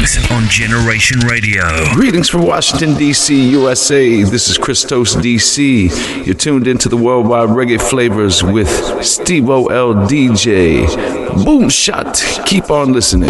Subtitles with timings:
[0.00, 1.62] Mornings on Generation Radio.
[1.92, 4.22] Greetings from Washington, D.C., USA.
[4.22, 5.90] This is Christos D.C.
[6.24, 9.94] You're tuned into the worldwide reggae flavors with Steve O.L.
[10.08, 10.86] DJ.
[11.44, 12.18] Boom shot.
[12.46, 13.28] Keep on listening.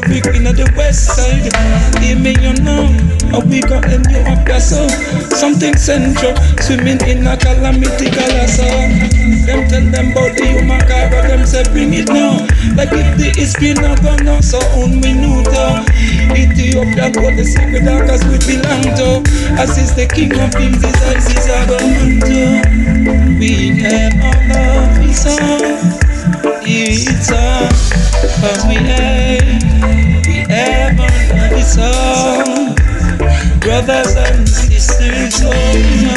[0.00, 1.54] The story, in the west side.
[2.02, 2.90] Hear me, you know,
[3.30, 4.88] a we got a new up your.
[5.34, 8.66] Something central, swimming in a calamity colossal.
[9.46, 12.42] Them tell them about the human car, them say bring it now.
[12.74, 15.84] Like if the history not gonna so on we know to.
[16.34, 19.22] Ethiopia got the secret cause we belong to.
[19.60, 21.66] As is the king of kings, his eyes is a
[22.26, 23.38] to.
[23.38, 25.94] We have our love, it's all.
[26.66, 27.68] It's all.
[28.40, 29.63] Cause we have
[31.78, 32.74] all.
[33.60, 35.50] Brothers and sisters, oh,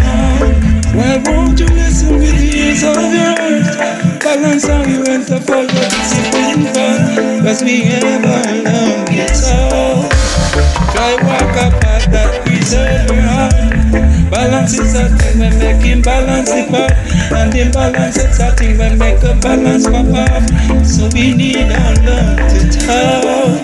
[0.03, 0.67] on.
[0.95, 4.19] Why won't you listen with the ears of your heart?
[4.19, 6.99] Balance how you enter for your discipline fun.
[7.43, 10.09] Cause we our love, it's all.
[10.91, 13.53] Try walk a path that preserve your heart.
[14.29, 16.91] Balance is a thing when making balance the part.
[17.31, 20.43] And imbalance is a thing when make a balance pop up.
[20.85, 23.63] So we need our love to talk.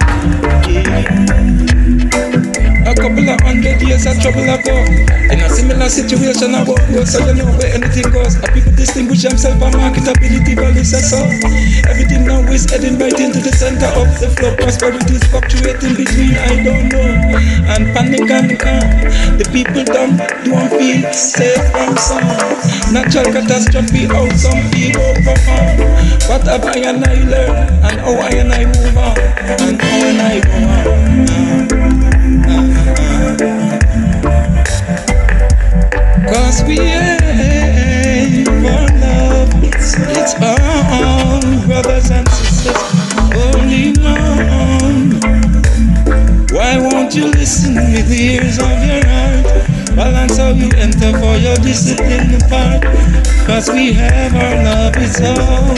[3.03, 4.71] Couple of hundred years of trouble ago.
[4.71, 5.27] Oh.
[5.27, 8.39] In a similar situation, I won't go, so you know where anything goes.
[8.39, 11.19] A people distinguish themselves by marketability, values, and so.
[11.91, 14.55] Everything now is heading right into the center of the flow.
[14.55, 17.11] Prosperity is fluctuating between I don't know
[17.75, 18.87] and panic and calm.
[19.35, 20.15] The people don't
[20.47, 22.23] don't feel safe from some
[22.95, 24.07] natural catastrophe.
[24.07, 25.75] How some people perform.
[26.31, 29.19] What have I and I learned, and how I and I move on,
[29.59, 31.02] and how and I go on.
[36.33, 42.75] Cause we have our love, it's, all brothers and sisters,
[43.37, 45.19] holding on.
[46.51, 49.95] Why won't you listen with the ears of your heart?
[49.95, 52.81] Balance how you enter for your discipline part.
[53.45, 55.69] Cause we have our love, it's all.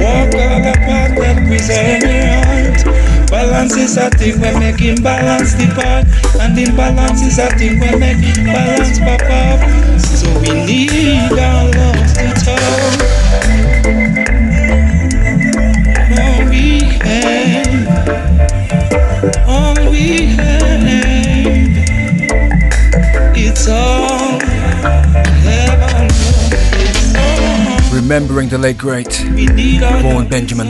[0.00, 2.99] Walk all the path that preserve your heart.
[3.30, 6.04] Balance is a thing we make imbalance the part,
[6.40, 9.60] and imbalance is a thing we make balance pop up.
[10.00, 12.60] So we need our love to talk.
[16.18, 17.70] All we have,
[19.46, 20.82] all we have,
[23.36, 24.40] it's all.
[24.40, 27.94] Have our love, it's all.
[27.94, 30.68] Remembering the late great We need our Vaughan Benjamin.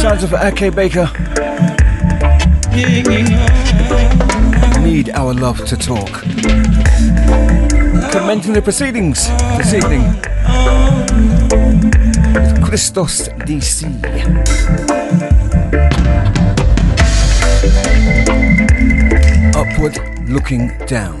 [0.00, 1.06] Sounds of Ake Baker.
[4.80, 6.22] Need our love to talk.
[8.10, 10.00] Commenting the proceedings this evening.
[12.64, 13.84] Christos DC.
[19.54, 21.20] Upward looking down.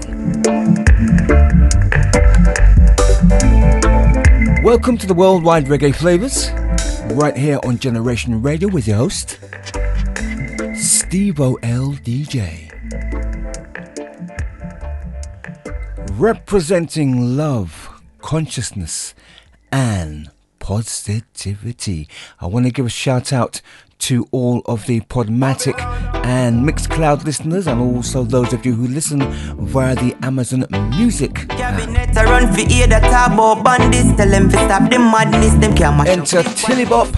[4.62, 6.50] Welcome to the Worldwide Reggae Flavors,
[7.14, 9.38] right here on Generation Radio with your host,
[10.74, 11.92] Steve O.L.
[12.02, 12.70] DJ.
[16.12, 19.14] Representing love, consciousness,
[19.70, 22.08] and positivity.
[22.40, 23.60] I want to give a shout out
[23.98, 25.80] to all of the Podomatic
[26.24, 29.20] and Mixcloud listeners, and also those of you who listen
[29.58, 31.58] via the Amazon Music app.
[31.58, 34.16] Cabinet a run for ear that talk about bandits.
[34.16, 35.54] Tell them to stop the madness.
[35.54, 36.42] Them can't match Enter.
[36.42, 37.10] Tillybop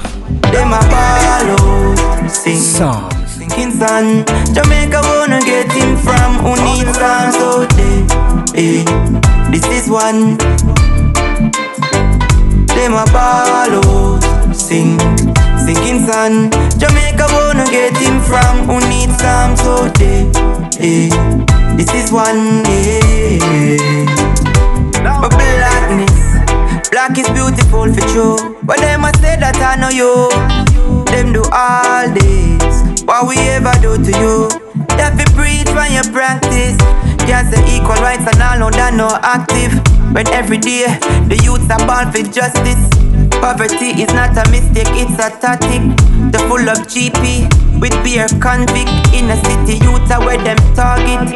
[0.53, 2.57] Them a sing.
[2.57, 3.37] Psalms.
[3.37, 8.05] Thinking son, Jamaica wanna get him from who needs songs out there.
[8.55, 8.85] Eh,
[9.51, 10.37] this is one.
[12.67, 14.99] Them a ball sing.
[15.69, 20.25] Sinking sun, Jamaica wanna get him from who needs songs out there.
[20.81, 21.13] Eh,
[21.77, 22.65] this is one.
[22.65, 24.09] Yeah.
[25.21, 28.57] But blackness, black is beautiful for true.
[28.63, 30.33] But them I say that I know you.
[31.13, 33.05] Them do all this.
[33.05, 34.49] What we ever do to you?
[34.97, 36.81] That we preach when you practice.
[37.29, 39.77] Can't say equal rights and all know that no active.
[40.15, 40.97] When every day
[41.29, 43.08] the youths are born for justice.
[43.41, 45.83] Poverty is not a mistake, it's a tactic.
[46.33, 47.47] The full of GP
[47.81, 51.31] with beer convict in a city youth where them target.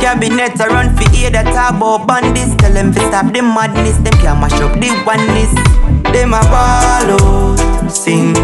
[0.00, 2.54] Cabinet a run for aid that about bandits.
[2.56, 3.98] Tell them to stop the madness.
[3.98, 5.50] Them can't mash up the oneness.
[6.14, 8.34] Them a out, sing,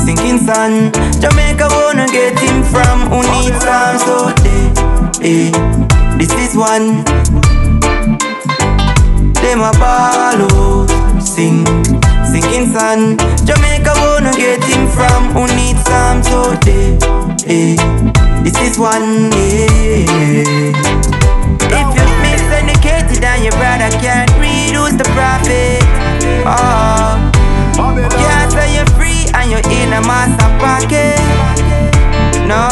[0.00, 0.92] sinking sun.
[1.20, 4.72] Jamaica wanna get him from who needs some so they,
[5.20, 7.04] eh, this is one.
[9.42, 11.64] Them a ball out, sing,
[12.30, 13.16] sinking sun.
[13.46, 16.98] Jamaica wanna get him from who needs some so they,
[17.48, 17.76] eh,
[18.44, 19.30] this is one.
[19.30, 20.04] day.
[21.72, 25.82] If you're miseducated and your brother can't read, who's the prophet?
[26.44, 27.16] Oh,
[28.10, 31.18] can't say you're free and you're in a master pocket.
[32.46, 32.68] No,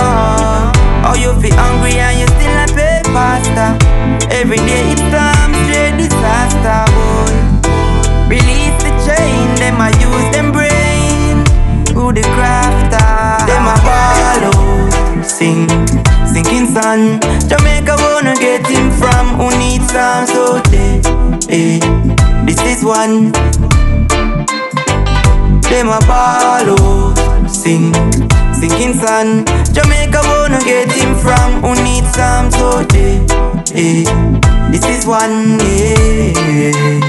[1.09, 3.79] oh you feel hungry and you still not pay pasta.
[4.31, 5.48] Every day it's time
[6.49, 8.29] disaster, boy.
[8.29, 11.45] Release the chain, them I use them brain.
[11.95, 13.47] Who the crafter?
[13.47, 15.69] Them ball out, sing,
[16.27, 17.21] sinking sun.
[17.49, 21.01] Jamaica wanna get him from who needs some so they,
[21.49, 21.81] eh,
[22.45, 23.33] this is one.
[25.63, 27.93] Them ball out, sing,
[28.53, 29.45] sinking sun.
[29.73, 33.25] Jamaica wanna get him from who needs some so they,
[33.75, 37.01] eh, this is one, yeah.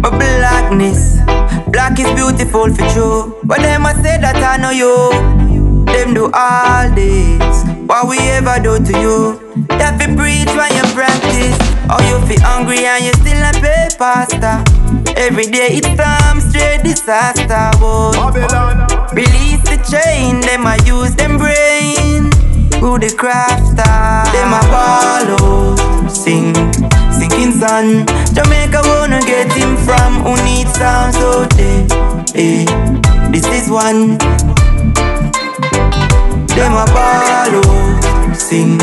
[0.00, 1.20] But blackness,
[1.68, 3.36] black is beautiful for true.
[3.44, 5.84] But them I say that I know you.
[5.86, 7.64] Them do all this.
[7.86, 9.38] What we ever do to you?
[9.68, 11.56] That we preach when you practice.
[11.88, 14.64] Or you feel hungry and you still not pay pasta.
[15.16, 18.12] Every day it's time straight disaster, boy.
[19.12, 22.32] Release the chain, them I use them brain.
[22.80, 24.24] Who the crafter?
[24.32, 26.54] Them a ball out, sing,
[27.10, 28.06] sinking sun.
[28.32, 31.86] Jamaica wanna get him from who needs some so they,
[32.34, 32.64] eh,
[33.30, 34.18] this is one.
[36.54, 38.78] Them a ball out, sing,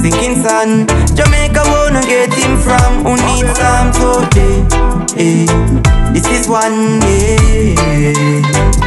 [0.00, 0.86] sinking sun.
[1.14, 4.62] Jamaica wanna get him from who needs some so they,
[5.18, 5.46] eh,
[6.12, 8.79] this is one, yeah.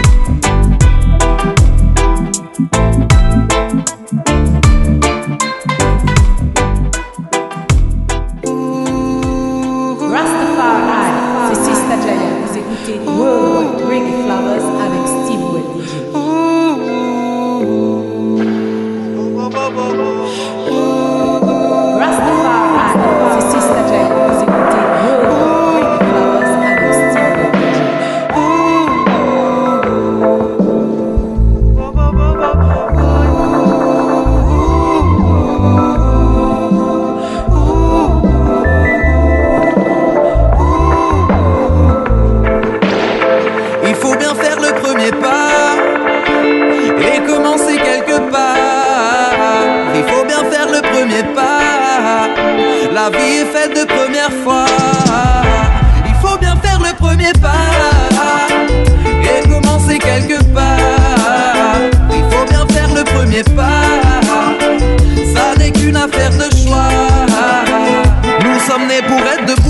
[68.44, 69.63] Nous sommes nés pour être de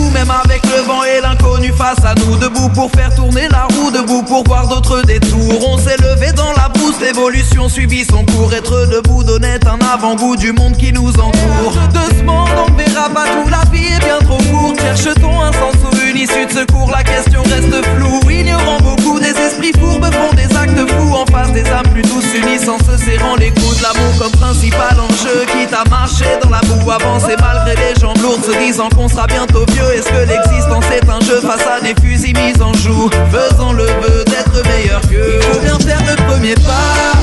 [1.94, 2.38] face à nous.
[2.38, 5.68] Debout pour faire tourner la roue, debout pour voir d'autres détours.
[5.68, 8.54] On s'est levé dans la brousse, l'évolution suivit son cours.
[8.54, 11.74] Être debout donnait un avant-goût du monde qui nous entoure.
[11.94, 14.80] De ce monde, on ne verra pas tout, la vie est bien trop courte.
[14.80, 16.92] Cherche-t-on un sens ou une issue de secours?
[16.92, 19.20] La question reste floue, ignorant beaucoup.
[19.20, 22.78] Des esprits fourbes font des actes fous en face des âmes plus douces, unies en
[22.80, 23.82] se serrant les coudes.
[23.82, 28.44] L'amour comme principal enjeu, quitte à marcher dans la boue, avancer malgré les jambes lourdes,
[28.44, 29.94] se disant qu'on sera bientôt vieux.
[29.96, 33.86] Est-ce que l'existence est un jeu face à des fusils mis en joue Faisons le
[33.86, 35.40] vœu d'être meilleur qu'eux.
[35.40, 37.14] Il faut bien faire le premier pas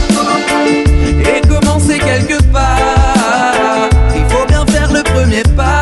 [1.34, 3.88] et commencer quelque part.
[4.14, 5.79] Il faut bien faire le premier pas.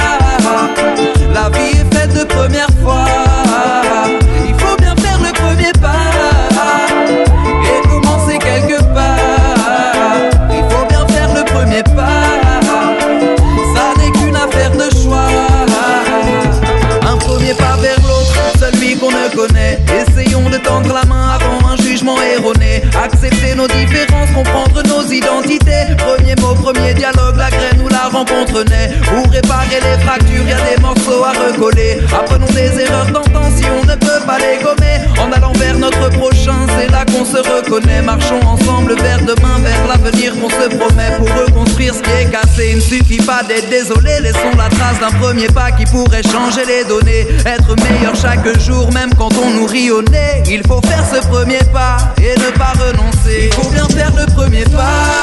[23.10, 25.96] Accepter nos différences, comprendre nos identités.
[25.96, 28.90] Premier mot, premier dialogue, la graine ou la rencontre naît.
[29.08, 32.00] Pour réparer les fractures, y a des morceaux à recoller.
[32.12, 34.98] Apprenons des erreurs d'antan si on ne peut pas les gommer.
[35.18, 36.37] En allant vers notre prochain,
[36.78, 38.02] c'est là qu'on se reconnaît.
[38.02, 41.10] Marchons ensemble vers demain, vers l'avenir qu'on se promet.
[41.18, 44.20] Pour reconstruire ce qui est cassé, il ne suffit pas d'être désolé.
[44.20, 47.26] Laissons la trace d'un premier pas qui pourrait changer les données.
[47.46, 50.42] Être meilleur chaque jour, même quand on nous rit au nez.
[50.48, 53.50] Il faut faire ce premier pas et ne pas renoncer.
[53.50, 55.22] Il faut bien faire le premier pas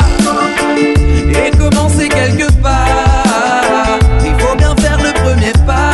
[1.46, 4.00] et commencer quelque part.
[4.24, 5.92] Il faut bien faire le premier pas.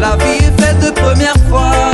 [0.00, 1.89] La vie est faite de premières fois.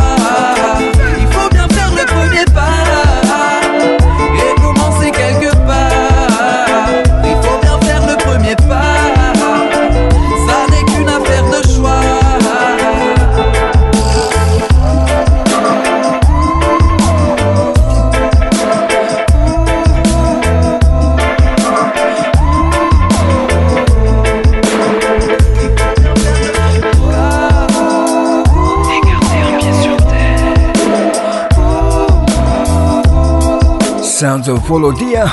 [34.16, 35.30] Sounds of Volodia.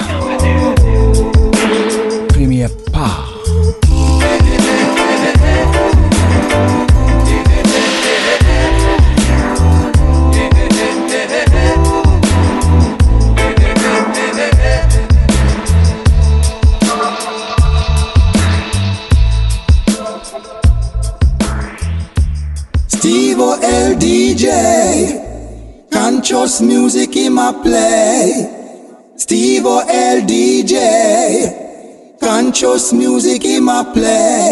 [2.33, 2.67] Premier
[32.73, 34.42] conscious music in my play.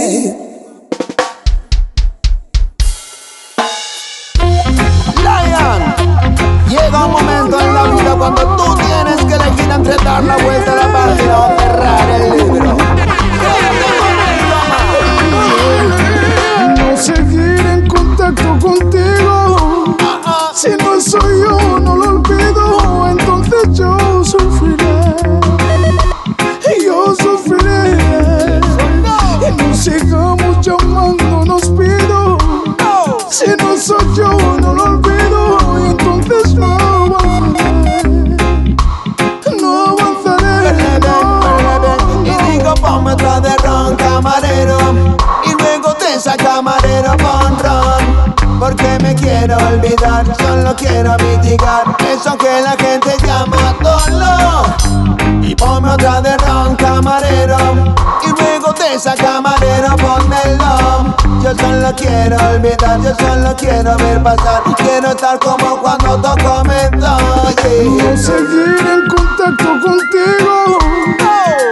[63.03, 69.69] Yo solo quiero ver pasar Quiero estar como cuando todo comenzó No seguir en contacto
[69.81, 70.77] contigo.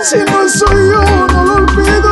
[0.03, 2.08] Si no soy yo, no lo olvido.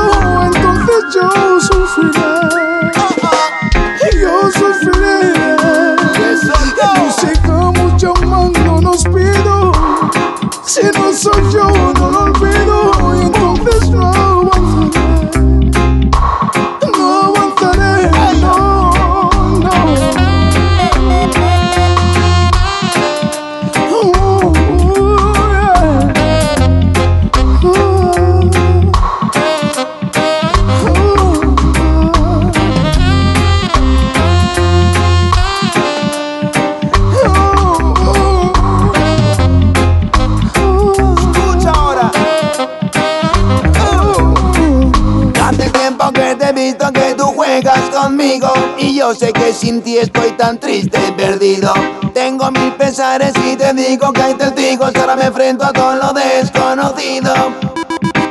[49.98, 51.74] Estoy tan triste y perdido.
[52.14, 56.14] Tengo mil pesares y te digo que hay testigos Ahora me enfrento a todo lo
[56.14, 57.34] desconocido.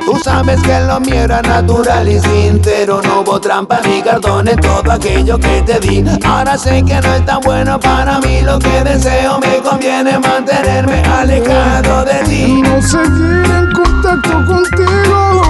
[0.05, 4.61] Tú sabes que lo mío era natural y sincero No hubo trampa ni cartón en
[4.61, 6.05] todo aquello que te di.
[6.25, 11.03] Ahora sé que no es tan bueno para mí Lo que deseo me conviene mantenerme
[11.03, 12.63] alejado de ti.
[12.63, 15.43] No seguir en contacto contigo.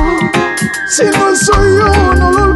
[0.89, 2.56] Si no soy yo, no lo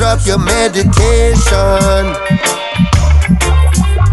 [0.00, 2.00] disrupt your meditation.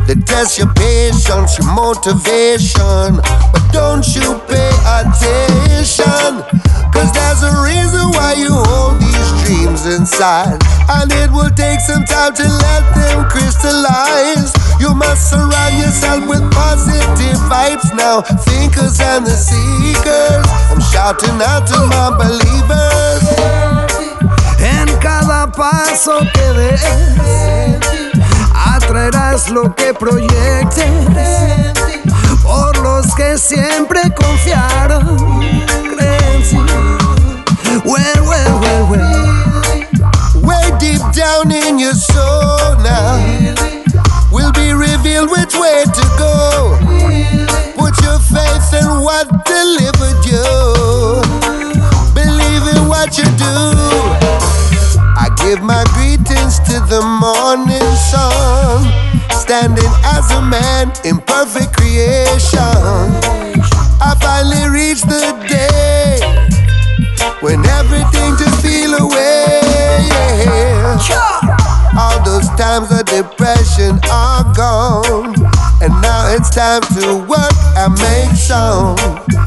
[0.05, 3.23] They test your patience, your motivation.
[3.23, 6.43] But don't you pay attention?
[6.91, 10.59] Cause there's a reason why you hold these dreams inside.
[10.91, 14.51] And it will take some time to let them crystallize.
[14.81, 18.21] You must surround yourself with positive vibes now.
[18.43, 20.47] Thinkers and the seekers.
[20.67, 23.56] I'm shouting out to my believers.
[25.07, 26.81] Cada paso que des,
[28.53, 30.85] atraerás lo que proyectes.
[32.43, 35.39] Por los que siempre confiaron,
[35.95, 36.43] creen.
[37.85, 40.43] Well, well, well, well.
[40.43, 43.17] Way deep down in your soul now
[44.29, 46.77] will be revealed which way to go.
[47.77, 51.21] Put your faith in what delivered you.
[52.13, 54.66] Believe in what you do.
[55.19, 58.85] I give my greetings to the morning sun.
[59.33, 62.61] Standing as a man in perfect creation.
[63.99, 66.21] I finally reached the day
[67.41, 69.61] when everything just feel away.
[71.97, 75.33] All those times of depression are gone,
[75.81, 79.46] and now it's time to work and make some.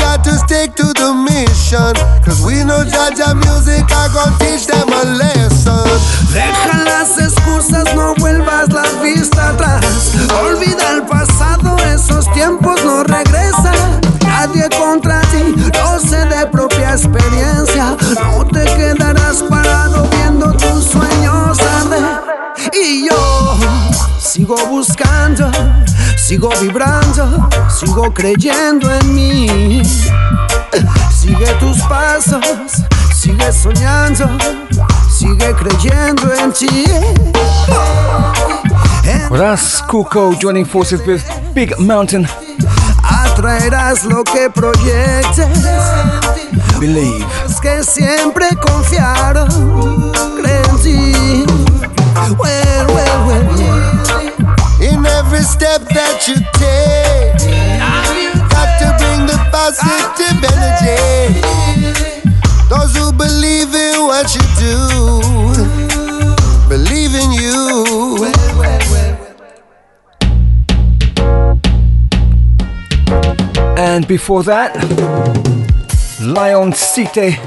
[0.00, 4.08] Got to stick to the mission, cause we know Jaja music I
[4.40, 5.84] teach them a lesson.
[6.32, 9.84] Deja las excusas, no vuelvas la vista atrás.
[10.42, 14.00] Olvida el pasado, esos tiempos no regresan.
[14.22, 17.96] Nadie contra ti, lo sé de propia experiencia.
[18.14, 20.08] No te quedarás parado
[24.50, 25.48] sigo buscando,
[26.16, 29.82] sigo vibrando, sigo creyendo en mí.
[31.14, 32.44] Sigue tus pasos,
[33.14, 34.26] sigue soñando,
[35.08, 36.84] sigue creyendo en ti.
[39.30, 41.22] That's Kuko joining forces with
[41.54, 42.26] Big Mountain.
[43.04, 45.46] Atraerás lo que proyectes.
[46.80, 47.24] Believe.
[47.46, 49.48] Los que siempre confiaron,
[50.40, 51.44] creen en ti.
[52.36, 53.59] Well, well, well.
[55.40, 57.32] Every step that you take,
[58.52, 61.40] got to bring the positive energy.
[62.68, 64.76] Those who believe in what you do,
[66.68, 67.86] believe in you.
[73.78, 74.76] And before that,
[76.20, 77.38] Lion Cite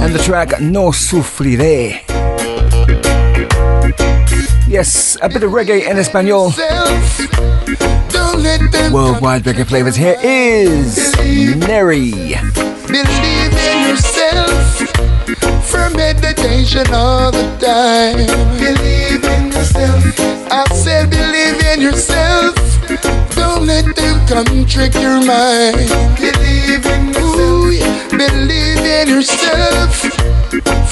[0.00, 2.11] and the track No Sufriré.
[4.72, 6.46] Yes, a bit of reggae in Espanol.
[8.90, 9.96] Worldwide reggae flavors.
[9.96, 11.14] Here is
[11.58, 12.12] Neri.
[12.88, 14.88] Believe in yourself
[15.68, 18.26] for meditation all the time.
[18.56, 20.18] Believe in yourself.
[20.50, 22.71] I said, believe in yourself.
[23.34, 25.88] Don't let them come trick your mind.
[26.18, 27.38] Believe in yourself.
[27.38, 28.08] Ooh, yeah.
[28.10, 29.96] Believe in yourself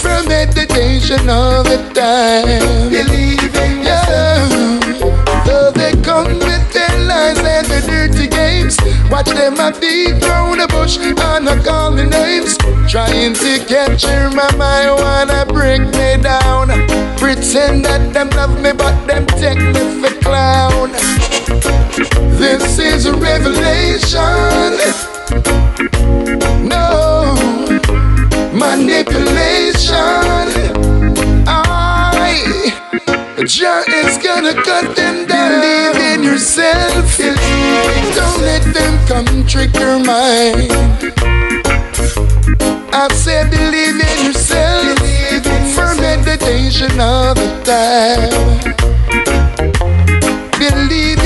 [0.00, 2.90] for meditation all the time.
[2.90, 4.50] Believe in yourself.
[5.46, 8.76] Though they come with their lies and their dirty games,
[9.10, 12.56] watch them a beat round the bush and a call the names.
[12.90, 16.68] Trying to capture my mind, wanna break me down.
[17.18, 20.90] Pretend that them love me, but them take me for clown.
[22.40, 24.72] This is a revelation.
[26.66, 27.34] No
[28.54, 29.98] manipulation.
[31.46, 32.82] I
[33.44, 35.60] Jah is gonna cut them down.
[35.60, 37.18] Believe in yourself.
[37.18, 40.72] Don't let them come trick your mind.
[42.90, 44.98] I said believe in yourself
[45.74, 48.30] for meditation all the time.
[50.58, 51.19] Believe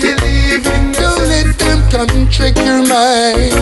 [0.00, 3.54] believe in don't let them come trick your mind.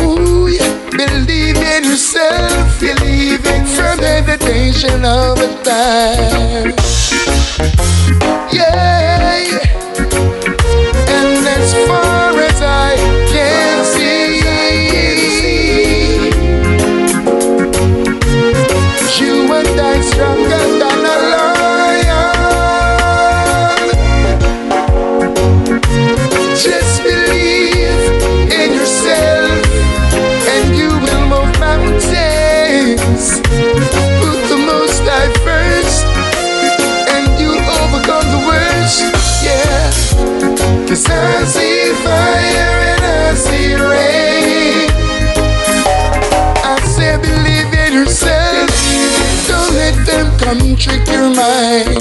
[0.00, 0.72] Ooh, yeah.
[0.96, 6.72] Believe in yourself, believe in for meditation all the time.
[8.50, 8.95] Yeah,
[50.78, 52.00] trick your mind.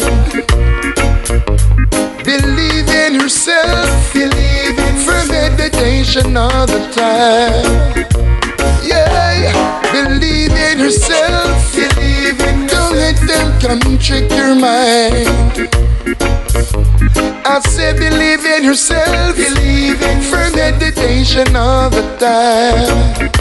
[2.24, 4.14] Believe in yourself.
[4.14, 8.06] Believe in for meditation all the time.
[8.84, 9.52] Yeah,
[9.92, 11.74] believe in yourself.
[11.74, 12.68] Believe in.
[12.68, 15.70] Don't let them come trick your mind.
[17.48, 19.36] I say believe in yourself.
[19.36, 23.32] Believe in for meditation all the time.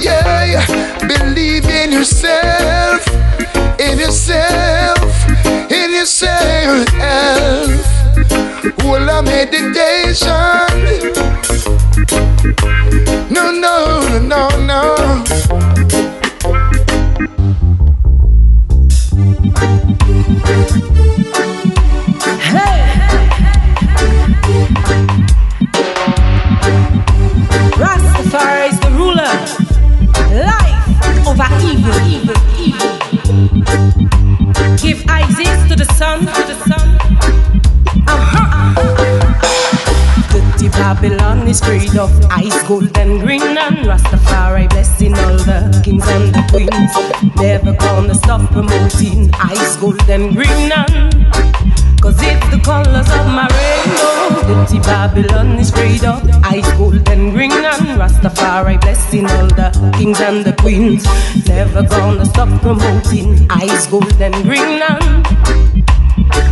[0.00, 0.66] Yeah,
[1.06, 3.04] believe in yourself,
[3.96, 5.28] in yourself,
[5.70, 6.86] in yourself.
[8.84, 10.26] Well, a meditation.
[13.30, 15.05] No no, no, no, no.
[35.68, 36.98] To the sun, to the sun.
[38.06, 38.74] Uh-huh.
[40.30, 46.06] Dirty Babylon is freed of ice, gold and green and Rastafari blessing all the kings
[46.08, 46.92] and the queens.
[47.36, 51.75] Never gonna stop promoting ice, gold and green and
[52.06, 54.46] Cause it's the colors of my rainbow.
[54.46, 56.22] Dirty Babylon is sprayed up.
[56.44, 57.50] Ice, gold, and green.
[57.50, 61.02] And Rastafari blessing all the kings and the queens.
[61.48, 64.80] Never gonna stop promoting ice, gold, and green.
[64.82, 65.26] And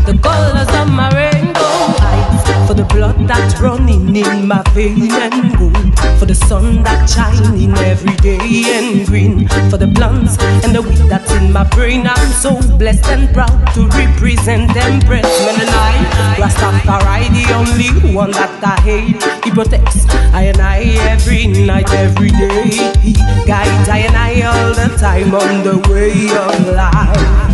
[0.09, 2.03] the colors of my rainbow.
[2.03, 2.24] Ice
[2.67, 5.11] for the blood that's running in my vein.
[5.11, 8.39] And gold for the sun that's shining every day.
[8.77, 12.07] And green for the blunts and the weed that's in my brain.
[12.07, 16.09] I'm so blessed and proud to represent Empress Mennonite.
[16.41, 19.23] Rastafari, the only one that I hate.
[19.45, 20.81] He protects I and I
[21.13, 22.93] every night, every day.
[23.01, 23.13] He
[23.47, 27.45] guides I and I all the time on the way of life.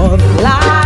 [0.00, 0.81] Of life.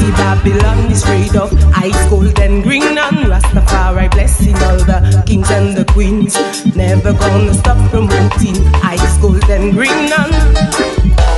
[0.00, 2.96] Guilty Babylon is afraid of ice, gold, and green.
[2.96, 6.34] And Rastafari blessing all the kings and the queens.
[6.74, 10.08] Never gonna stop promoting ice, gold, and green.
[10.08, 10.32] And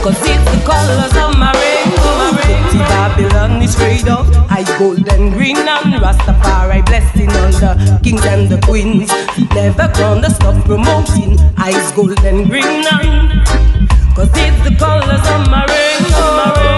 [0.03, 2.39] Cause it's the colors of my rainbow.
[2.47, 5.57] Guilty Babylon is afraid of ice, gold, and green.
[5.57, 9.11] And Rastafari blessing all the kings and the queens.
[9.55, 12.87] Never gonna stop promoting ice, gold, and green.
[12.87, 13.45] And
[14.15, 15.51] Cause it's the colors of.
[15.51, 16.72] My rainbow.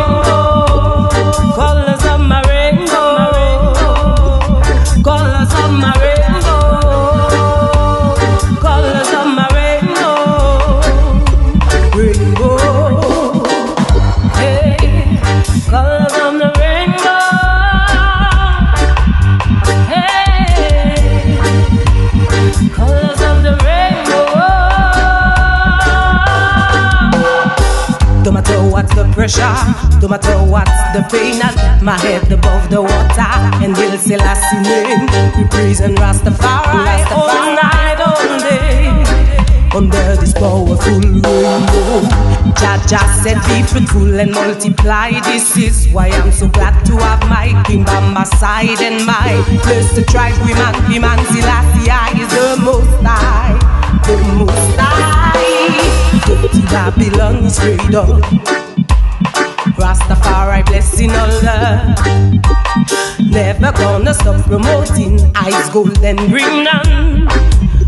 [29.25, 33.33] Pressure, no matter what's the pain, I keep my head above the water
[33.65, 35.09] and will still Selassie name.
[35.37, 38.93] We praise and Rastafari, all night, all day.
[39.75, 41.41] Under this powerful rainbow,
[42.61, 47.25] Jah Jah said, "Be fruitful and multiply." This is why I'm so glad to have
[47.27, 50.33] my king by my side and my place to try.
[50.45, 51.89] We man, we man, Selassie
[52.21, 53.57] is the most high,
[54.05, 55.33] the most high.
[56.27, 57.59] Dirty Babylon is
[57.95, 58.64] up.
[59.95, 61.31] Rastafari blessing all
[63.31, 67.29] Never gonna stop promoting ice, gold and green and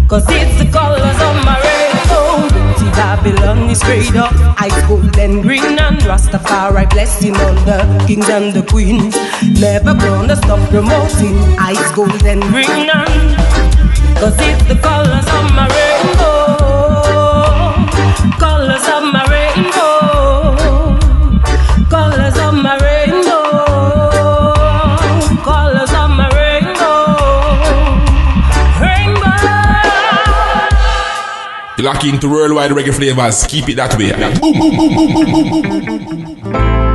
[0.09, 4.33] Cause it's the colors of my rainbow Dirty Babylon is sprayed up.
[4.63, 9.17] Ice gold and green and Rastafari blessing on the kings and the queens.
[9.61, 13.37] Never gonna stop promoting ice gold and green and
[14.17, 16.36] Cause it's the colors of my rainbow.
[31.87, 33.47] You're into worldwide reggae flavors.
[33.47, 34.11] Keep it that way.
[34.41, 36.86] Boom, boom, boom, boom, boom, boom, boom, boom, boom,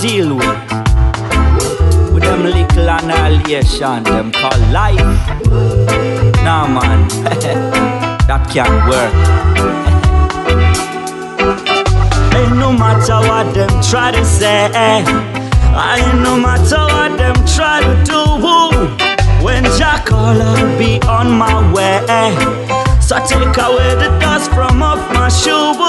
[0.00, 0.72] deal with?
[2.12, 4.96] With them little annihilation, them call life.
[6.42, 7.08] Nah, man,
[8.26, 9.14] that can't work.
[12.34, 17.94] Ain't no matter what them try to say, Ain't no matter what them try to
[18.04, 18.20] do.
[19.44, 19.64] When
[20.06, 22.00] call, I'll be on my way.
[23.00, 25.79] So take away the dust from off my shoes.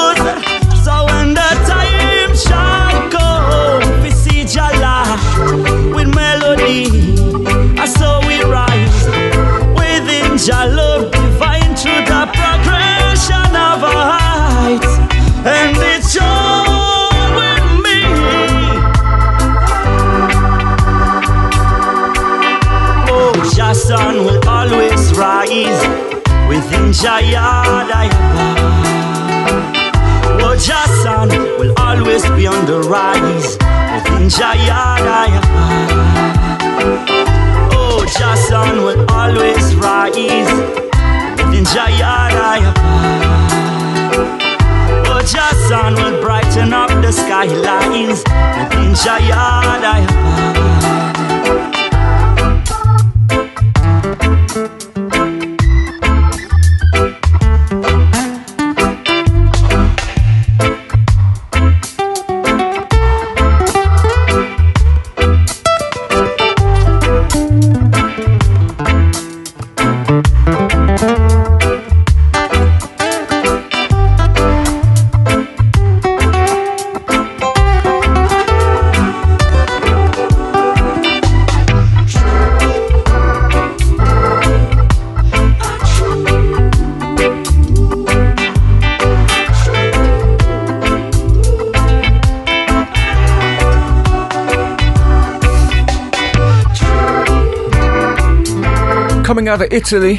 [27.02, 28.06] Jayada
[30.38, 33.58] Wajasan oh, will always be on the rise.
[33.60, 35.42] Oh, within Jayada
[37.74, 40.54] Oh, Jason will always rise.
[41.42, 42.72] Within Jayada
[45.10, 48.20] Oh, Jason will brighten up the skylines
[48.60, 49.94] within oh, Jayada
[99.52, 100.16] out of Italy,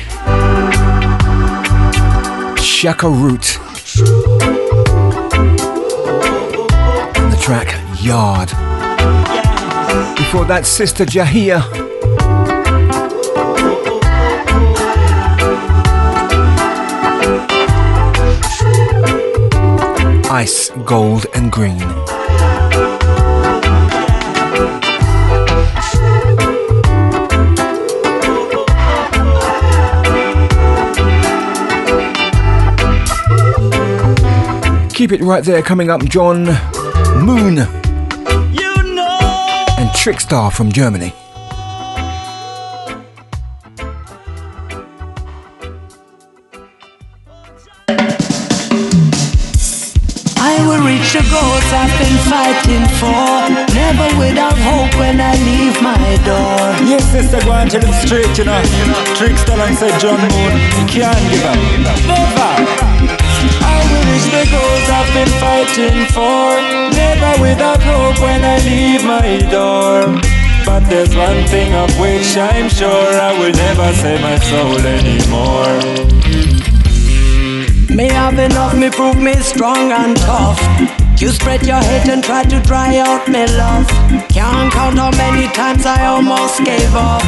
[2.63, 3.57] Shaka Root.
[7.17, 7.69] And the track
[8.03, 8.51] Yard.
[10.19, 11.63] Before that, Sister Jahia.
[20.31, 22.02] Ice, gold, and green.
[35.03, 35.63] Keep it right there.
[35.63, 36.45] Coming up, John
[37.27, 37.59] Moon
[39.77, 41.13] and Trickster from Germany.
[50.39, 53.51] I will reach the goals I've been fighting for.
[53.75, 56.79] Never without hope when I leave my door.
[56.89, 58.63] Yes, sister, go and tell him straight, you know.
[59.17, 60.53] Trickster alongside John Moon.
[60.79, 61.59] You can't give up.
[62.07, 62.82] Never.
[64.13, 66.61] Reach the goals I've been fighting for.
[66.93, 70.21] Never without hope when I leave my door.
[70.67, 75.81] But there's one thing of which I'm sure I will never sell my soul anymore.
[77.97, 80.61] Me have enough, me prove me strong and tough.
[81.19, 83.89] You spread your hate and try to dry out me love.
[84.29, 87.23] Can't count how many times I almost gave up.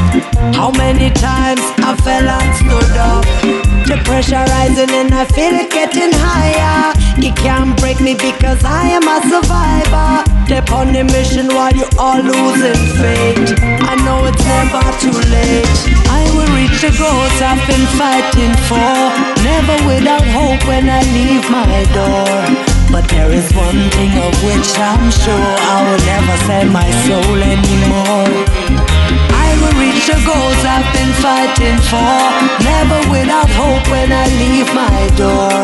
[0.55, 3.74] How many times I fell and stood up.
[3.85, 6.97] The pressure rising and I feel it getting higher.
[7.21, 10.25] It can't break me because I am a survivor.
[10.49, 13.61] Step on the mission while you all losing faith.
[13.61, 15.79] I know it's never too late.
[16.09, 18.97] I will reach the goals I've been fighting for.
[19.45, 22.73] Never without hope when I leave my door.
[22.89, 27.37] But there is one thing of which I'm sure I will never sell my soul
[27.37, 29.24] anymore.
[29.65, 32.21] I will reach the goals I've been fighting for.
[32.65, 35.57] Never without hope when I leave my door.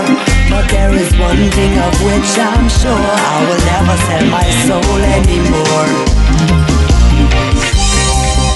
[0.49, 5.01] But there is one thing of which I'm sure I will never sell my soul
[5.05, 5.91] anymore.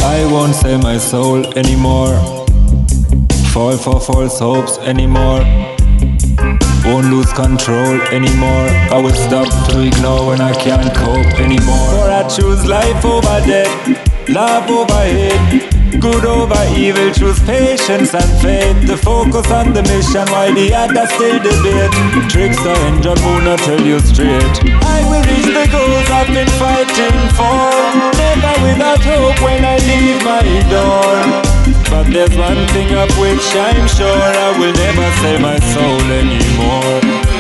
[0.05, 2.17] I won't sell my soul anymore.
[3.53, 5.45] Fall for false hopes anymore.
[6.87, 8.69] Won't lose control anymore.
[8.91, 11.91] I will stop to ignore when I can't cope anymore.
[11.91, 15.71] For I choose life over death, love over hate.
[16.01, 18.87] Good over evil, choose patience and faith.
[18.87, 21.95] The focus on the mission while the others still debate.
[22.29, 24.55] Trickster and John Moon, tell you straight.
[24.83, 27.71] I will reach the goals I've been fighting for.
[28.19, 31.55] Never without hope when I leave my door.
[31.91, 37.34] But there's one thing of which I'm sure I will never sell my soul anymore.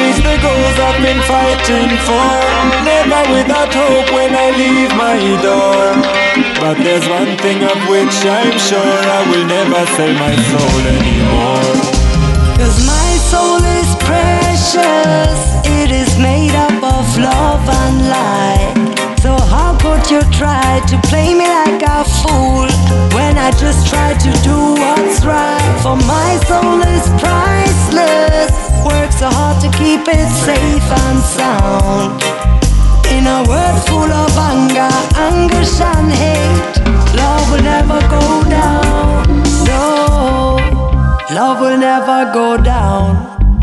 [0.00, 2.32] I will reach the goals I've been fighting for.
[2.88, 5.92] Never without hope when I leave my door.
[6.60, 11.72] But there's one thing of which I'm sure I will never sell my soul anymore.
[12.56, 15.38] Cause my soul is precious,
[15.68, 19.20] it is made up of love and light.
[19.20, 22.68] So how could you try to play me like a fool
[23.12, 25.72] when I just try to do what's right?
[25.82, 32.22] For my soul is priceless, work so hard to keep it safe and sound.
[33.14, 36.76] In a world full of anger, anguish and hate,
[37.16, 39.26] love will never go down.
[39.66, 40.56] No,
[41.34, 43.16] love will never go down.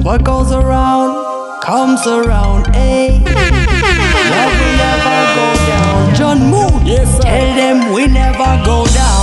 [0.03, 2.67] What goes around comes around.
[2.75, 3.23] Hey,
[4.33, 6.15] love will never go down.
[6.15, 7.21] John Moon, yes, sir.
[7.23, 9.17] tell them we never go down.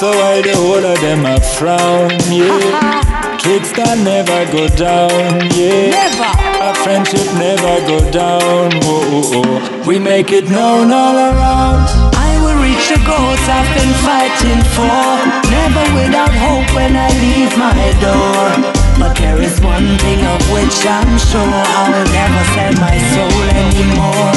[0.00, 3.06] So why the whole of them a frown, yeah.
[3.40, 5.88] Trickster never go down, yeah.
[5.88, 6.30] Never.
[6.60, 9.84] Our friendship never go down, whoa, oh, oh.
[9.88, 11.88] We make it known all around.
[12.20, 15.00] I will reach the goals I've been fighting for.
[15.48, 17.72] Never without hope when I leave my
[18.04, 18.76] door.
[19.00, 23.40] But there is one thing of which I'm sure I will never sell my soul
[23.56, 24.36] anymore.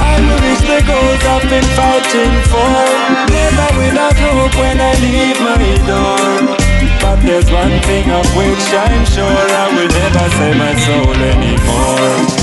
[0.00, 2.72] I will reach the goals I've been fighting for.
[3.28, 6.59] Never without hope when I leave my door.
[7.00, 12.39] But there's one thing of which I'm sure I will never sell my soul anymore.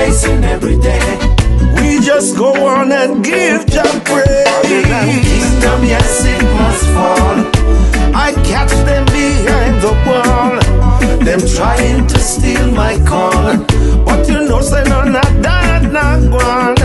[0.00, 1.04] Facing every day.
[1.76, 4.48] We just go on and give Jah praise.
[5.28, 7.36] Kingdom, yes, it must fall.
[8.26, 10.52] I catch them behind the wall.
[11.28, 13.52] Them trying to steal my call.
[14.06, 16.80] But you know, say no, not that, not one.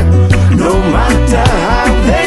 [0.63, 2.24] No matter how they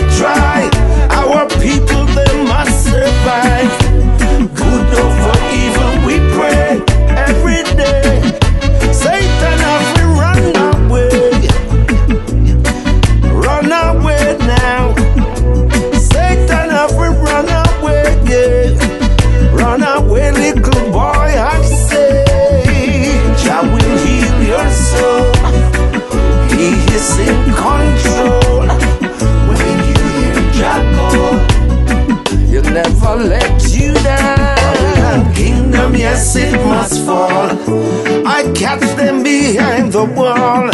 [38.69, 40.71] I catch them behind the wall.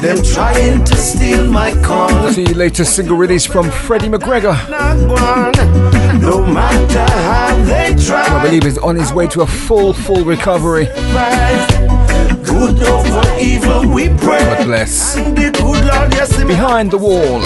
[0.00, 2.30] Them trying to steal my call.
[2.30, 4.54] See latest single release from Freddie McGregor.
[6.20, 8.24] No matter how they try.
[8.24, 10.84] I believe is on his way to a full, full recovery.
[12.44, 14.38] Good over evil, we pray.
[14.38, 15.16] God bless.
[15.16, 17.42] And the good Lord, yes, him Behind the wall.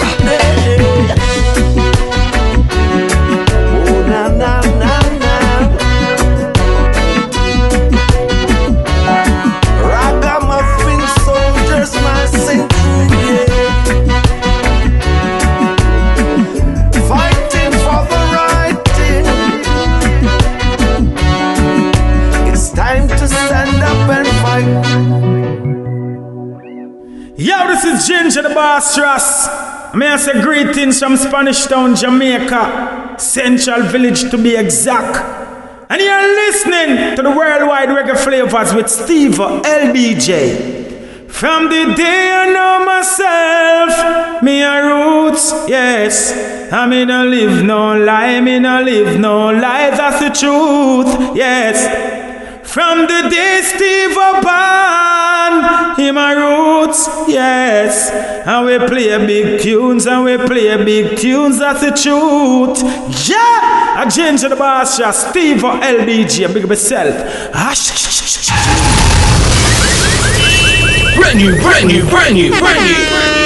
[28.59, 29.95] Boss Ross.
[29.95, 35.15] May I say greetings from Spanish Town, Jamaica, Central Village to be exact.
[35.89, 41.29] And you're listening to the worldwide reggae flavors with Steve LBJ.
[41.29, 46.73] From the day I know myself, me a roots, yes.
[46.73, 52.18] I me no live no lie, me no live no lie, that's the truth, yes.
[52.69, 58.11] From the day Steve born, him a roots, yes.
[58.45, 62.79] And we play a big tunes, and we play a big tunes, that's the truth.
[63.27, 64.03] Yeah!
[64.05, 65.09] A ginger the boss, yeah.
[65.11, 67.15] Steve or LBG, big up yourself.
[67.55, 67.73] Ah,
[71.15, 73.38] Brand new, brand new, brand new, brand new.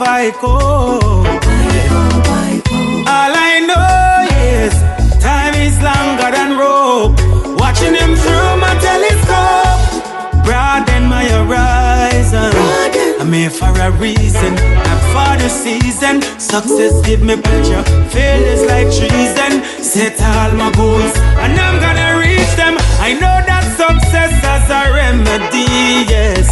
[0.00, 0.56] I go.
[3.08, 4.74] All I know is
[5.22, 7.18] time is longer than rope.
[7.58, 12.52] Watching him through my telescope, broaden my horizon.
[13.20, 16.22] I'm here for a reason, not for the season.
[16.38, 19.62] Success give me pleasure, failures like treason.
[19.82, 22.76] Set all my goals, and I'm gonna reach them.
[23.00, 26.47] I know that success has a remedy, yes.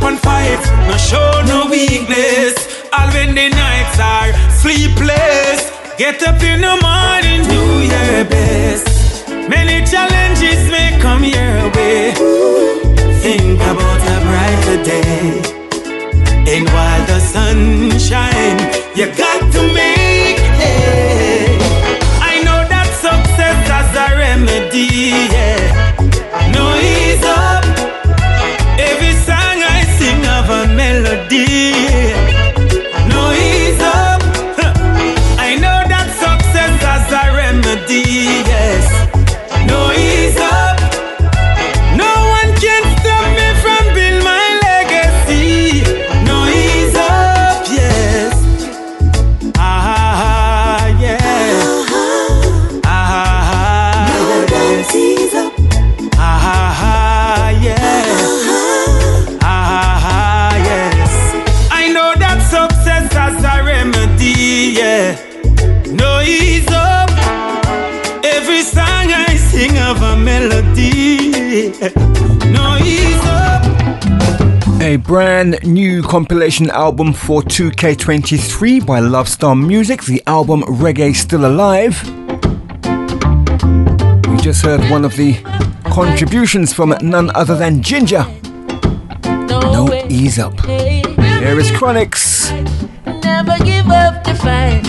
[0.00, 0.62] Up, and fight.
[0.88, 2.54] No show no weakness.
[2.92, 9.28] All when the nights are sleepless, get up in the morning, do your best.
[9.48, 12.12] Many challenges may come your way.
[13.20, 15.42] Think about a brighter day.
[16.52, 18.58] And while the sun shine,
[18.96, 19.89] you got to make
[75.10, 82.00] brand new compilation album for 2K23 by Love Star Music, the album Reggae Still Alive.
[84.28, 85.34] We just heard one of the
[85.86, 88.24] contributions from none other than Ginger.
[89.24, 90.60] No ease up.
[90.64, 92.52] Here is Chronixx.
[93.24, 94.84] Never give up the fight.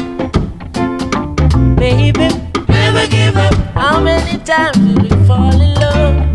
[1.77, 2.27] Baby,
[2.69, 3.55] never give up.
[3.73, 6.30] How many times will you fall in love?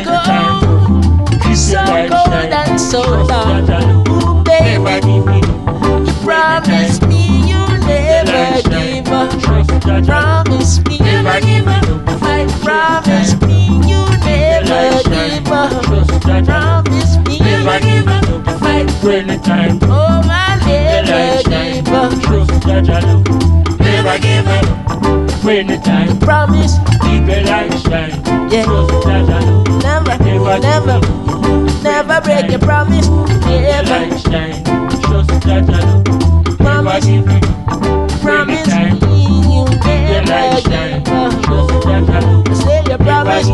[0.00, 8.62] Gets so cold, so cold and so dark, ooh baby, you promise me you'll never
[8.68, 9.30] give up.
[10.06, 11.84] Promise me never give up.
[12.22, 16.22] I promise me you'll never give up.
[16.22, 18.62] Promise me never give up.
[18.62, 19.78] I when the time.
[19.82, 22.12] Oh, I never give up.
[23.78, 25.44] Never give up.
[25.44, 26.18] When the time.
[26.18, 26.78] Promise.
[27.02, 28.50] Keep your light shine.
[28.50, 29.61] Yeah.
[30.32, 30.98] Never, never,
[31.82, 33.06] never, break your promise.
[33.08, 34.18] Never.
[34.18, 36.56] Shine, just that I do.
[36.56, 37.06] Promise.
[38.22, 42.56] Promise me you never give up.
[42.56, 43.48] Say you promise.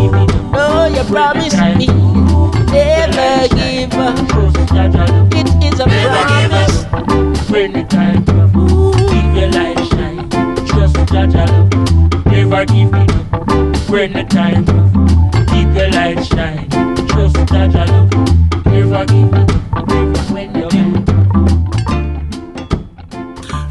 [0.52, 1.86] No, you promise me.
[2.70, 4.16] Never give up.
[5.34, 6.84] It is a promise.
[7.50, 8.24] When the time
[9.08, 10.28] keep your light shine.
[10.66, 12.26] Trust that I love.
[12.26, 13.90] Never give it up.
[13.90, 14.64] When the time
[15.46, 16.67] keep your light shine.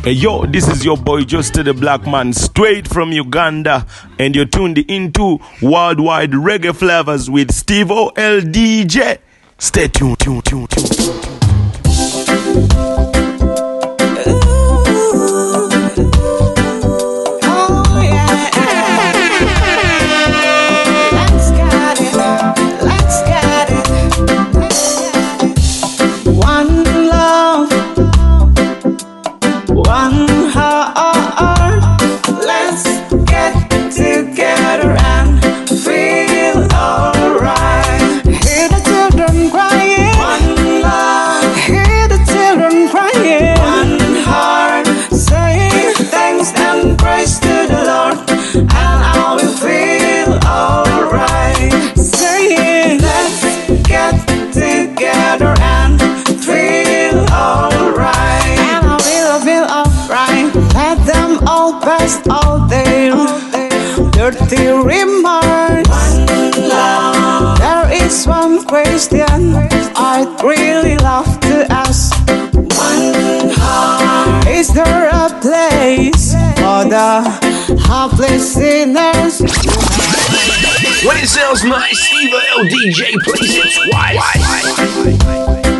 [0.08, 3.86] Hey yo, this is your boy Just the Black Man, straight from Uganda,
[4.20, 9.20] and you're tuned into Worldwide Reggae Flavas with Steve O L DJ.
[9.58, 11.37] Stay tuned, tune, tune, tune,
[64.40, 66.16] dirty remarks.
[67.60, 69.56] There is one question
[69.96, 72.14] I'd really love to ask.
[74.48, 77.22] Is there a place for the
[77.86, 79.42] helpless sinners?
[81.06, 85.77] When it sounds nice, L DJ plays it twice.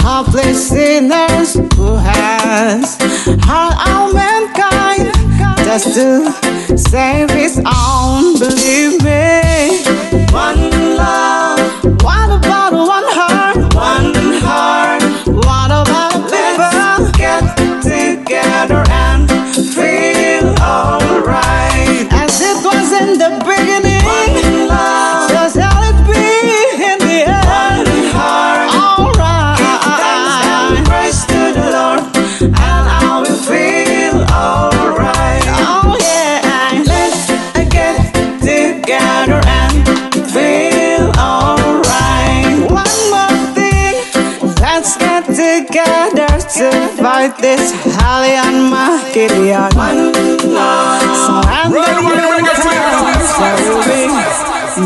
[0.00, 2.96] Helpless sinners who has
[3.48, 5.12] all mankind
[5.64, 8.38] just to save his own?
[8.38, 9.41] Believe me,
[47.32, 49.74] fight this Hallian Machidian.
[49.76, 50.12] One
[50.54, 51.02] love.
[51.24, 51.34] So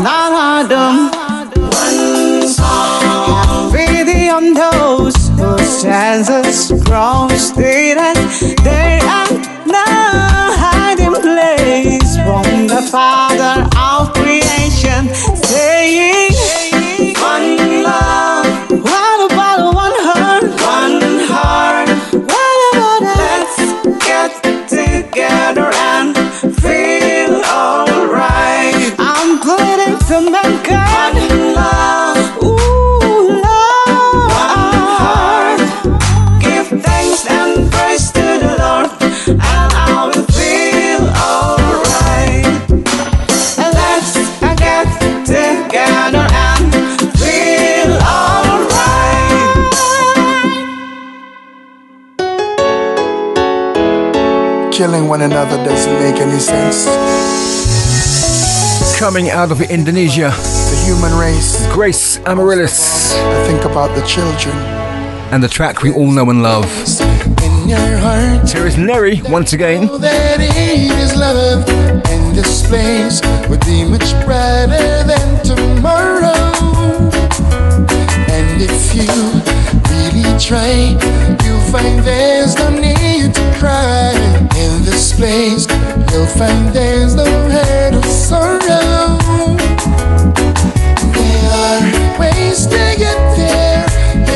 [0.01, 1.11] none of them.
[1.61, 3.71] One song.
[3.71, 5.15] Happy on those
[5.81, 7.36] chances grow stated
[56.37, 56.85] any sense.
[58.99, 60.31] Coming out of Indonesia,
[60.69, 61.65] The human race.
[61.73, 63.13] Grace Amaryllis.
[63.15, 64.55] I think about the children.
[65.31, 66.65] And the track we all know and love.
[67.43, 68.49] In your heart.
[68.49, 69.87] Here is Nerry once again.
[69.99, 71.67] that it is love,
[72.09, 76.37] and this place would be much brighter than tomorrow.
[78.29, 79.09] And if you
[79.89, 80.95] really try,
[81.43, 84.13] you'll find there's no need to cry.
[84.55, 85.67] In this place,
[86.11, 89.17] you'll find there's no hurt or sorrow.
[91.15, 91.81] There are
[92.19, 93.85] ways to get there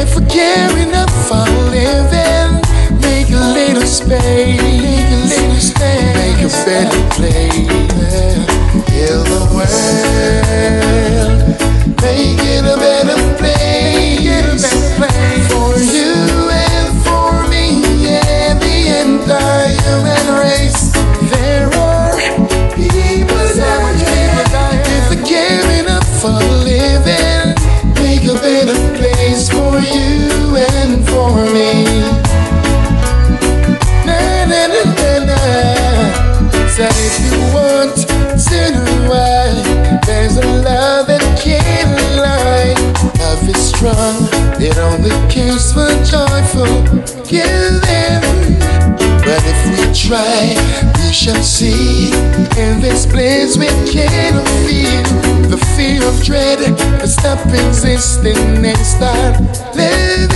[0.02, 2.62] if we care enough for living.
[3.02, 7.68] Make a little space, make a little space, make a better place.
[8.90, 11.31] Heal the world,
[36.82, 38.08] Said if you want to
[40.08, 42.74] there's a love that can't lie.
[43.20, 44.18] Love is strong,
[44.60, 46.82] it only cares for joyful
[47.30, 48.26] giving.
[49.22, 50.58] But if we try,
[50.98, 52.10] we shall see.
[52.58, 55.04] In this place we cannot feel
[55.54, 56.62] the fear of dread.
[57.08, 59.40] Stop existing and start
[59.76, 60.31] living.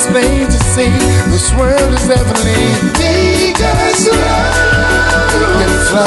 [0.00, 0.88] it's plain to see
[1.28, 2.64] this world is heavenly.
[2.96, 6.06] Because love can fly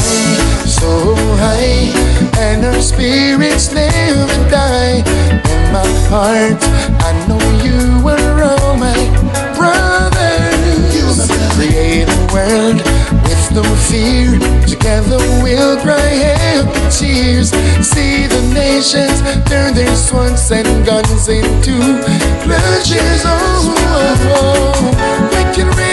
[0.65, 1.93] so high,
[2.39, 5.03] and our spirits never die.
[5.29, 6.57] In my heart,
[7.05, 8.97] I know you are all my
[9.53, 10.89] brothers.
[10.95, 11.05] You
[11.53, 12.81] create a world
[13.25, 14.39] with no fear.
[14.65, 17.51] Together we'll cry happy cheers.
[17.85, 21.77] See the nations turn their swans and guns into
[22.43, 23.42] plungers.
[24.25, 25.92] Oh, oh,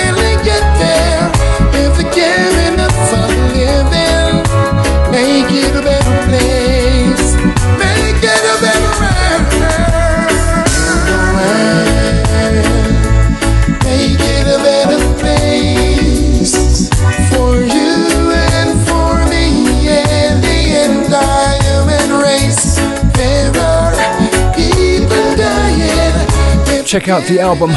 [26.91, 27.71] Check out the album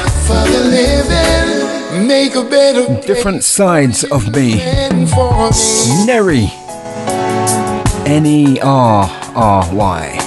[3.06, 4.54] Different Sides of Me.
[5.06, 5.52] for
[8.08, 9.06] N E R
[9.36, 10.18] R Y.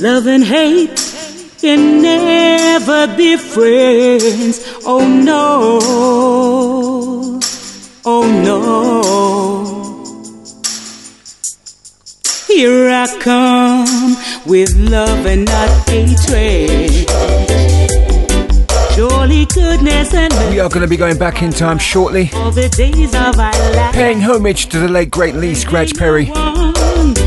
[0.00, 1.03] Love and hate
[1.64, 4.60] can never be friends.
[4.84, 5.80] Oh no.
[8.04, 9.00] Oh no.
[12.46, 17.08] Here I come with love and not hatred.
[18.94, 22.68] Surely goodness and We are going to be going back in time shortly, all the
[22.68, 23.94] days of our life.
[23.94, 26.26] paying homage to the late great Lee Scratch Perry.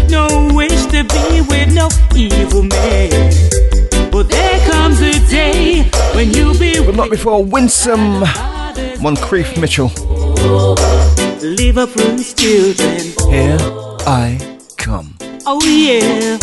[0.09, 3.76] No wish to be with no evil man.
[4.17, 5.83] But there comes a day
[6.15, 8.23] when you'll be But not before Winsome
[8.99, 9.91] Moncrief Mitchell.
[11.95, 13.13] Ruth's children.
[13.29, 13.59] Here
[14.07, 14.39] I
[14.75, 15.13] come.
[15.45, 16.39] Oh yeah.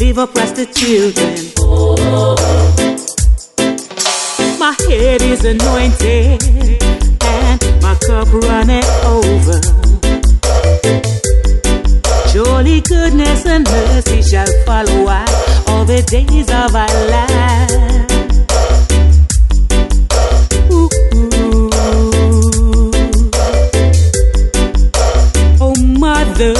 [0.00, 1.36] Leave up the children.
[4.58, 6.42] My head is anointed
[7.22, 9.60] and my cup running over.
[12.32, 15.49] Surely goodness and mercy shall follow us
[15.80, 17.70] all the days of our life.
[25.60, 26.54] Oh, mother.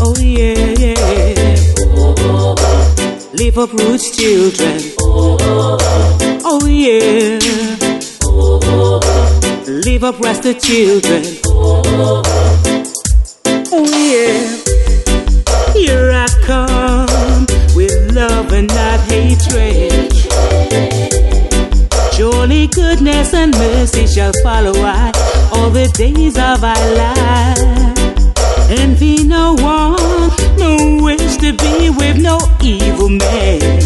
[0.00, 1.56] Oh, yeah, yeah.
[3.34, 4.80] Leave up roots, children.
[6.50, 7.38] Oh, yeah.
[9.84, 11.22] Leave up rest the children.
[13.70, 14.68] Oh, yeah.
[15.80, 16.07] I
[16.48, 17.44] come
[17.76, 20.10] with love and not hatred.
[22.14, 25.14] Surely goodness and mercy shall follow us
[25.52, 27.60] all the days of our life.
[28.80, 33.80] Envy no one, no wish to be with no evil man.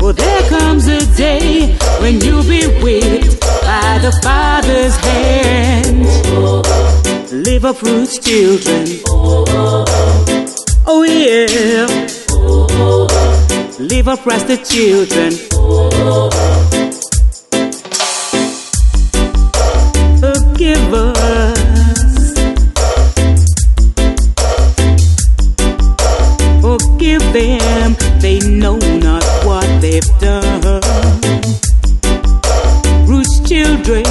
[0.00, 6.04] For there comes a day when you'll be whipped by the Father's hand.
[7.46, 8.86] Live up roots, children.
[10.88, 11.86] Oh yeah.
[13.78, 15.32] Live up rest the children.
[20.20, 22.34] Forgive oh, us.
[26.62, 30.80] Oh, Forgive them, they know not what they've done.
[33.06, 34.04] Roots children,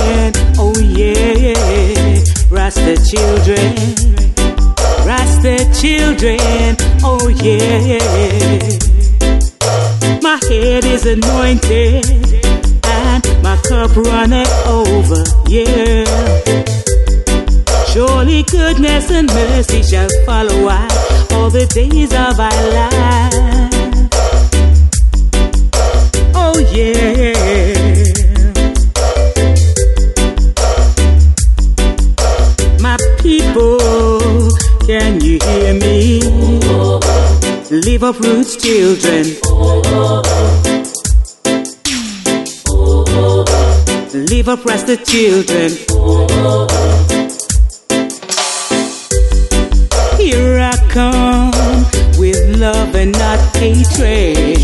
[0.58, 3.76] oh yeah, Rasta children,
[5.18, 8.60] Rasta children, oh yeah.
[10.22, 12.06] My head is anointed
[12.84, 16.04] and my cup runneth over, yeah.
[17.94, 23.32] Surely goodness and mercy shall follow us all the days of our life.
[26.36, 27.75] Oh yeah.
[37.96, 39.24] Leave up roots, children.
[44.26, 45.72] Leave up rest the children.
[50.18, 54.60] Here I come with love and not hatred.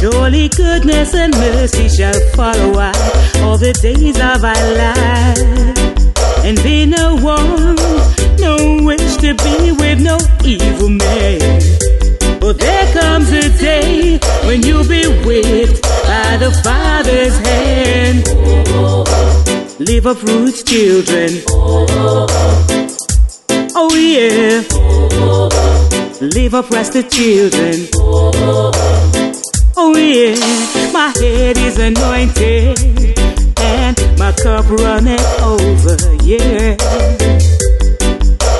[0.00, 5.79] Surely goodness and mercy shall follow us all the days of our life.
[6.42, 7.76] And be no one,
[8.38, 11.60] no wish to be with no evil man.
[12.40, 18.26] But there comes a day when you'll be whipped by the Father's hand.
[19.78, 21.42] liver fruits children.
[23.76, 24.62] Oh yeah,
[26.20, 27.86] liver the children.
[29.76, 30.34] Oh yeah,
[30.92, 33.09] my head is anointed
[34.20, 35.96] my cup runneth over.
[36.22, 36.76] Yeah.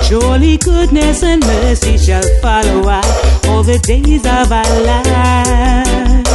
[0.03, 6.27] Surely goodness and mercy shall follow us all the days of our life.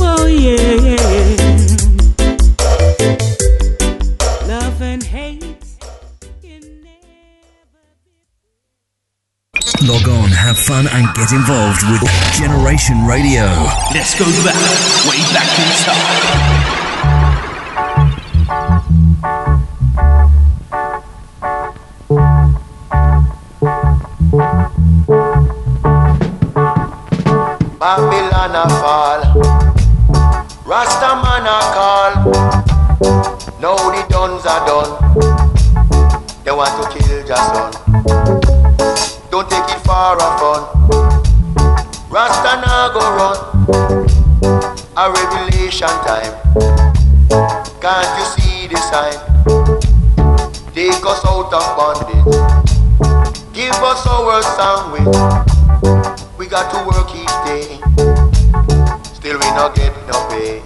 [0.00, 0.96] Oh yeah,
[4.46, 5.56] Love and hate.
[9.82, 12.02] Log on, have fun, and get involved with
[12.38, 13.46] Generation Radio.
[13.92, 14.54] Let's go back,
[15.08, 16.59] way back in time.
[27.80, 29.22] Babylon a fall.
[30.68, 32.12] Rastaman a call.
[33.58, 34.92] Now the duns are done.
[36.44, 37.72] They want to kill your son.
[39.30, 40.62] Don't take it far a fun.
[42.10, 43.38] Rasta now go run.
[44.98, 46.34] A revelation time.
[47.80, 49.16] Can't you see the sign?
[50.74, 52.36] Take us out of bondage.
[53.54, 55.16] Give us our sandwich.
[56.36, 57.80] We got to work each day.
[59.18, 60.62] Still we not get no pay.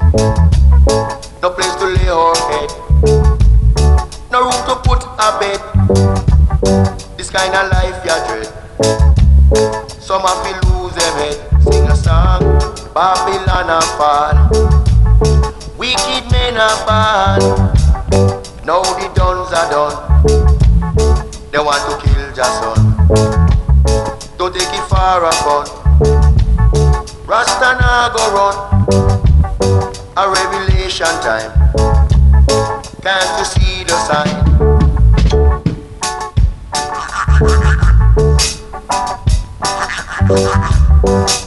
[1.41, 2.71] No place to lay our head.
[4.31, 5.61] No room to put a bed.
[7.17, 8.51] This kind of life ya dread.
[10.09, 11.39] Some have to lose them head.
[11.65, 12.43] Sing a song.
[12.93, 14.37] Babylon a fall.
[15.79, 17.41] Wicked men are bad.
[18.69, 19.97] Now the duns are done.
[21.51, 22.79] They want to kill your son.
[24.37, 25.84] Don't take it far upon.
[27.35, 28.57] Rasta now go run.
[30.17, 31.51] A revelation time.
[33.03, 34.55] Can't you see the sign?
[40.29, 41.44] Babylon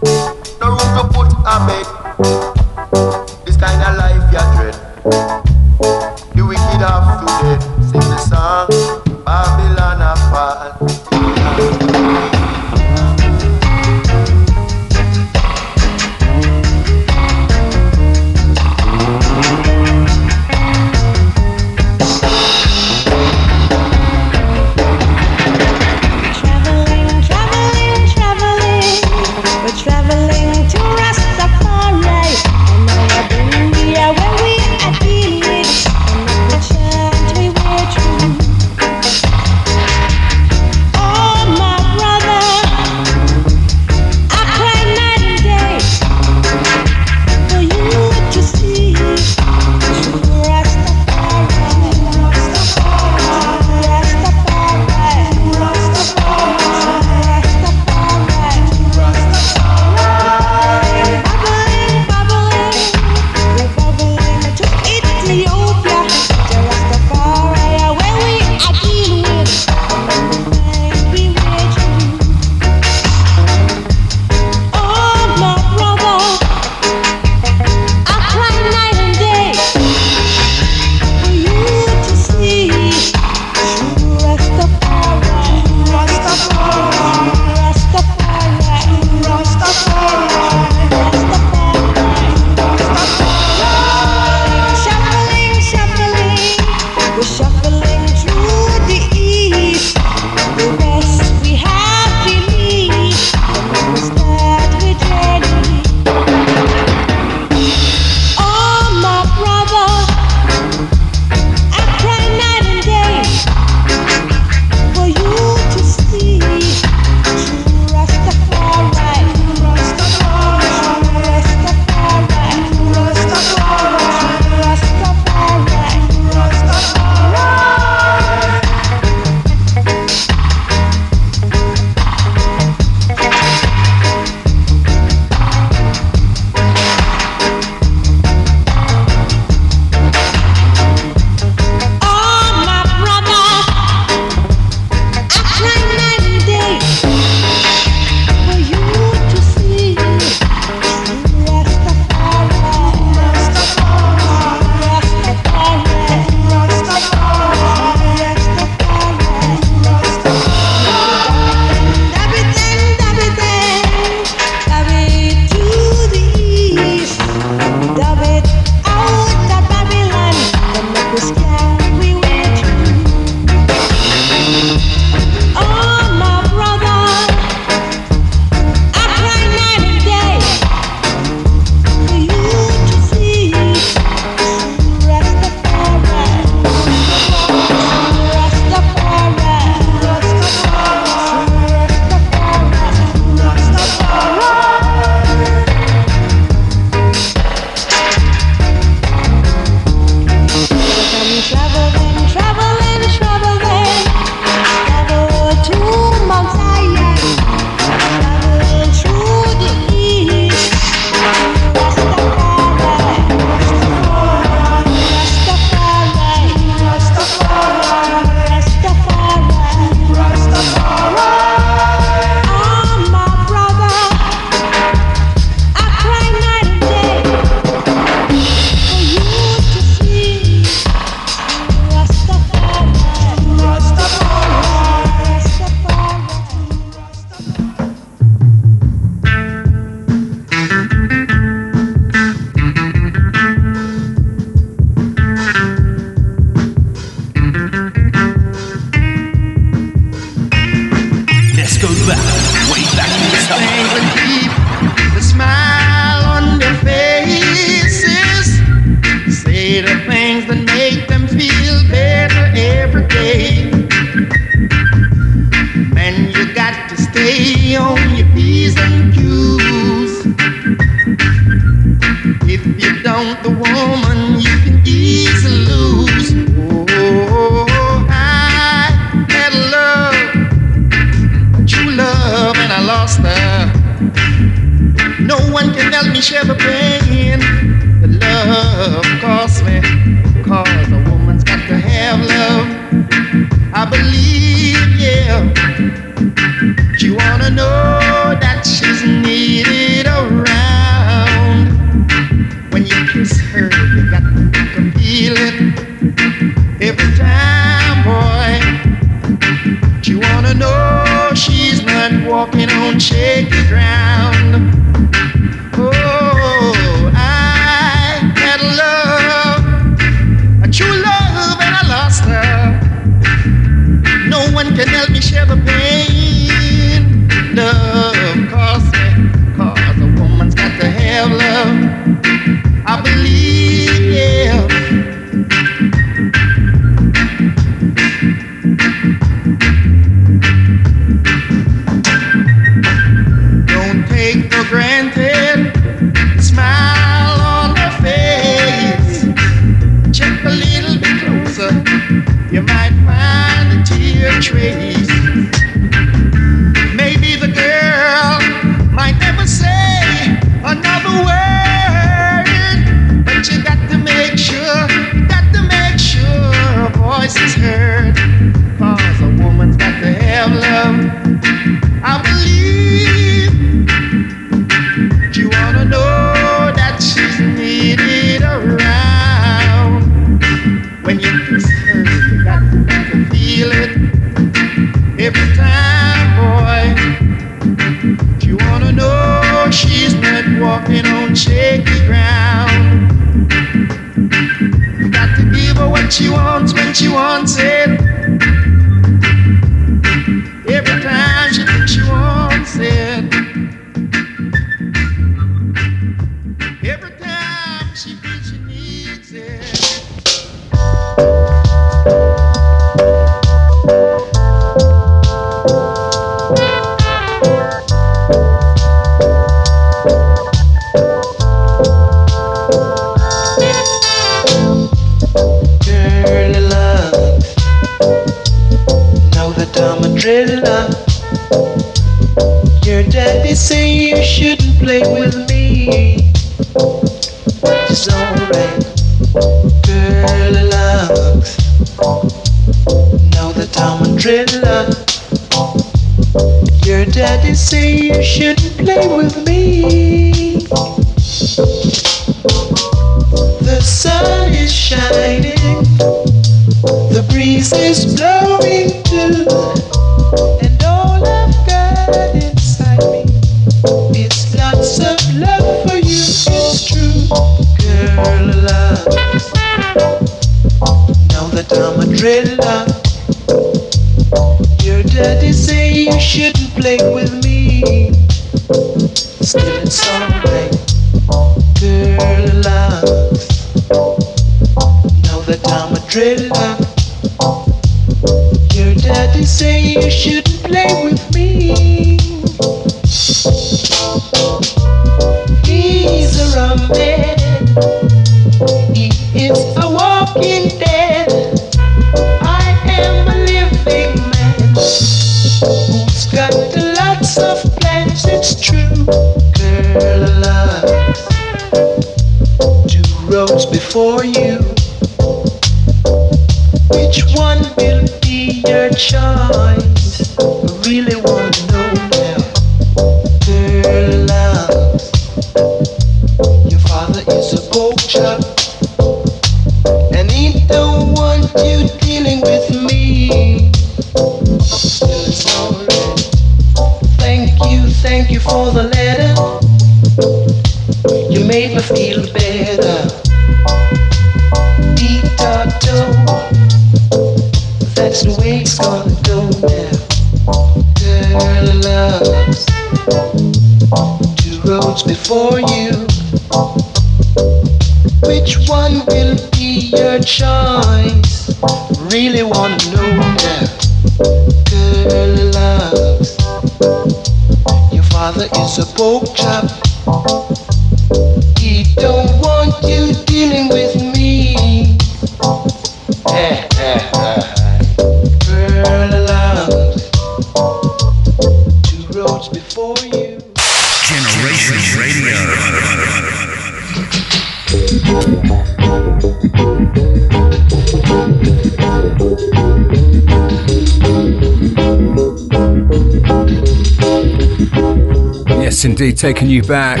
[598.64, 600.00] Yes, indeed, taking you back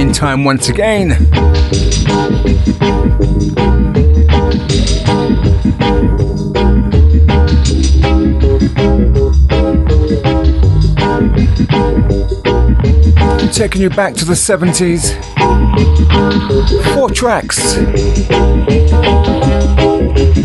[0.00, 1.10] in time once again.
[13.52, 15.14] Taking you back to the 70s.
[16.94, 17.76] Four tracks.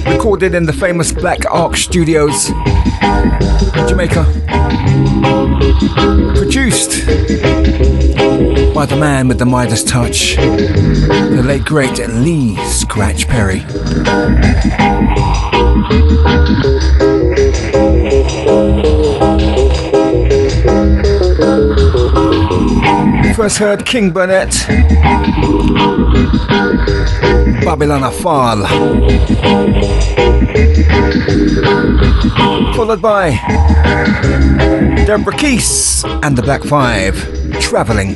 [0.08, 2.50] Recorded in the famous Black Ark Studios,
[3.90, 5.13] Jamaica.
[6.36, 7.06] Produced
[8.74, 13.64] by the man with the Midas touch, the late great Lee Scratch Perry.
[23.36, 24.52] First heard King Burnett,
[27.66, 28.66] Babylon Fall,
[32.76, 33.32] followed by
[35.06, 37.16] Deborah Keese and the Black Five,
[37.60, 38.16] Traveling.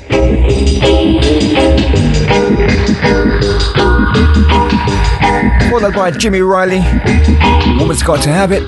[5.69, 6.79] Followed by Jimmy Riley,
[7.79, 8.63] Woman's Got to Have It.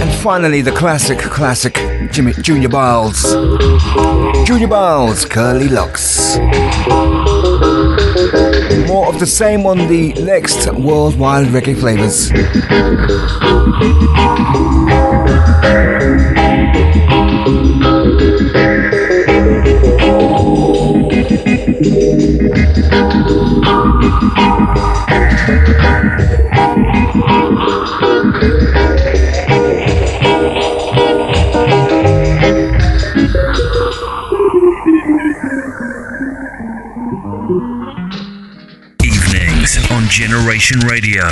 [0.00, 1.74] And finally, the classic, classic
[2.10, 3.22] Jimmy Junior Byles.
[4.46, 6.38] Junior Byles, Curly Locks.
[8.86, 12.30] More of the same on the next Worldwide Reggae Flavas.
[40.20, 41.22] Generation Radio.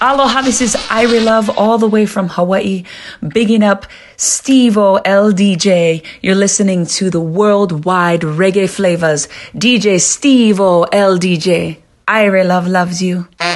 [0.00, 2.84] Aloha, this is Irie Love all the way from Hawaii,
[3.20, 3.84] bigging up
[4.16, 6.02] Steve O LDJ.
[6.22, 9.28] You're listening to the worldwide reggae flavas.
[9.54, 11.76] DJ Steve O LDJ.
[12.08, 13.28] Irie Love loves you.
[13.38, 13.52] Well,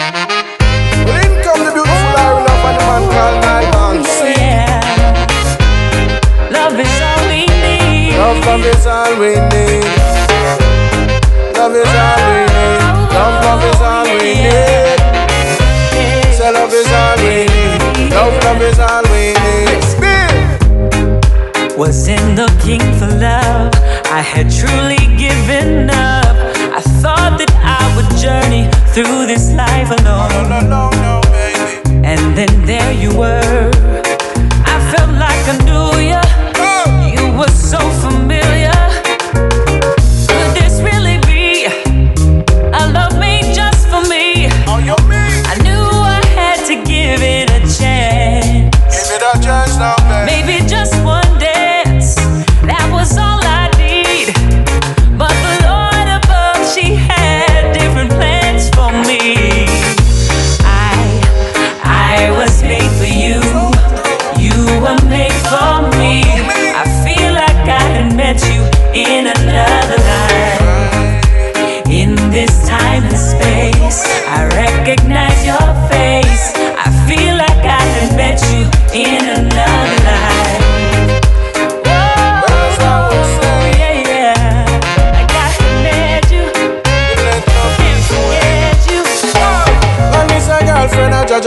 [1.24, 4.12] in come the beautiful Irie Love and the man called Nile Bounce.
[4.12, 4.36] Oh,
[6.52, 8.12] love is all we need.
[8.12, 9.88] Love, love is all we need.
[11.56, 12.80] Love is all we need.
[13.16, 15.00] Love, love is all we need.
[16.36, 18.12] Say love is all we need.
[18.12, 19.80] Love, love is all we need.
[21.76, 23.72] Wasn't looking for love.
[24.18, 26.36] I had truly given up.
[26.78, 30.30] I thought that I would journey through this life alone.
[32.04, 33.70] And then there you were.
[34.74, 36.20] I felt like I knew you.
[37.16, 38.19] You were so familiar.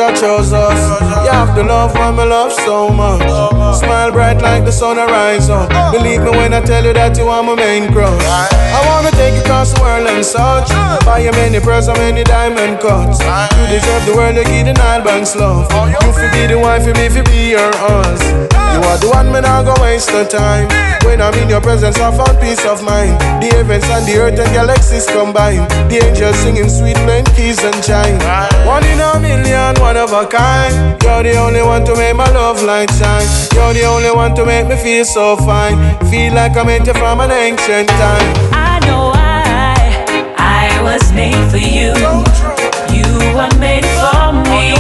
[0.04, 1.26] Girlfriend chose us.
[1.26, 3.22] You have to love when me love so much.
[3.78, 5.70] Smile bright like the sun a rise up.
[5.92, 8.24] Believe me when I tell you that you are my main crush.
[8.26, 10.70] I wanna take you across the world and such.
[11.06, 13.20] Buy you many pearls and many diamond cuts.
[13.22, 15.72] You deserve the world, you give the Nile Banks love.
[15.72, 18.63] You fi be the wife, you me fi be your us.
[18.74, 20.66] You are the one, me not go waste no time.
[21.06, 23.22] When I'm in your presence, I found peace of mind.
[23.38, 25.62] The heavens and the earth and galaxies combine.
[25.94, 28.18] The angels singing sweet, playing keys and chime.
[28.66, 30.98] One in a million, one of a kind.
[31.06, 33.30] You're the only one to make my love light shine.
[33.54, 35.78] You're the only one to make me feel so fine.
[36.10, 38.34] Feel like I met you from an ancient time.
[38.58, 39.78] I know I,
[40.34, 41.94] I was made for you.
[42.90, 43.06] You
[43.38, 44.74] were made for me.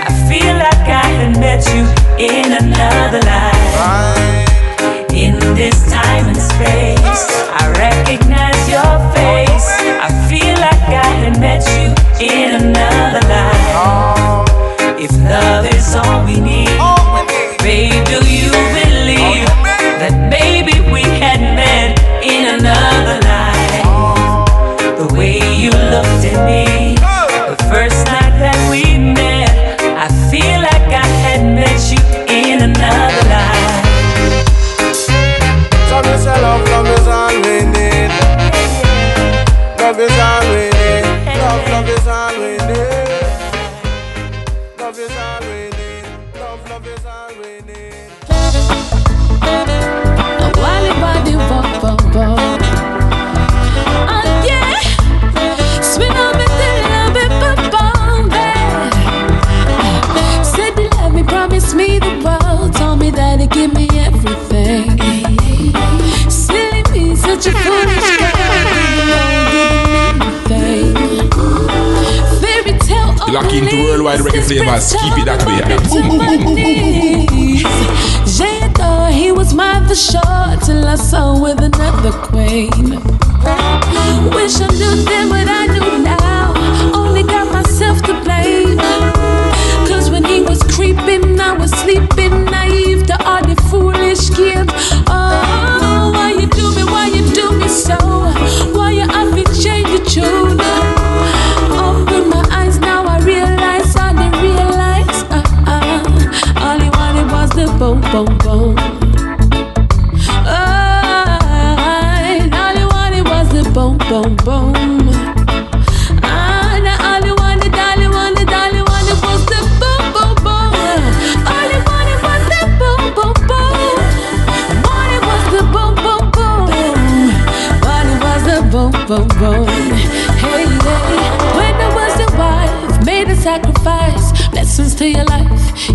[0.00, 1.83] I feel like I had met you
[2.18, 3.43] in another life.
[74.44, 74.94] Worldwide reggae flavas.
[74.94, 75.60] Keep it that way.
[75.60, 76.23] to my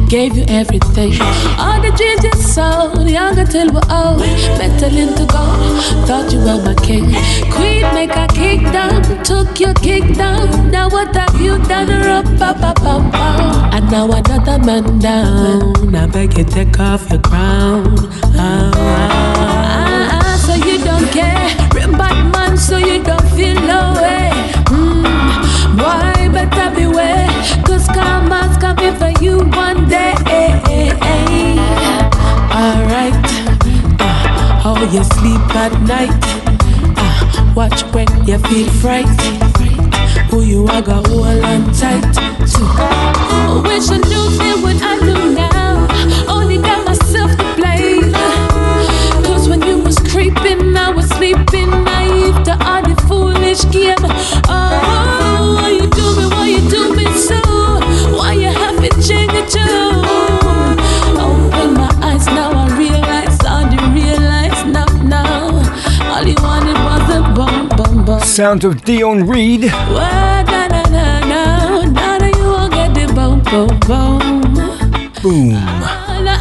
[0.10, 1.14] gave you everything.
[1.62, 4.20] All the dreams you sold, young until we're old.
[4.58, 7.06] Metal into gold, thought you were my king.
[7.54, 10.72] Queen, make a kick down, took your kick down.
[10.72, 11.92] Now what have you done?
[11.92, 13.74] Up, up, up, up.
[13.74, 15.96] And now another man down.
[15.96, 17.96] I beg you, take off your crown.
[18.34, 21.50] Ah, ah, ah, so you don't care.
[21.76, 24.32] Rim bad man, so you don't feel no way.
[24.74, 27.28] Mm, boy, better beware.
[27.64, 28.39] Cause for
[29.22, 30.14] you one day.
[32.52, 33.14] Alright.
[34.00, 36.10] Uh, how you sleep at night.
[36.98, 39.08] Uh, watch when you feel fright.
[40.32, 42.30] Who you are, go hold on tight to.
[43.64, 45.88] Wish I knew then what I know now.
[46.28, 48.14] Only got myself to blame.
[49.24, 54.39] Cause when you was creeping, I was sleeping naive to all the foolish game.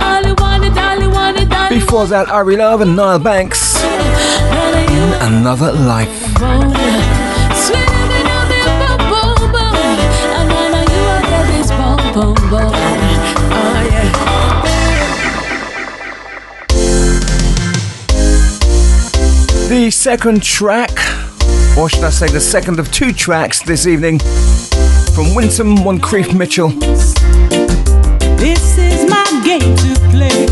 [0.00, 1.10] All you wanted, all you
[1.68, 3.82] Before that, Irie Love and Niall Banks.
[3.82, 6.17] In Another life.
[19.68, 20.90] The second track,
[21.76, 24.18] or should I say the second of two tracks this evening,
[25.14, 26.70] from Winsome Moncrief Mitchell.
[28.38, 30.46] This is my game to play,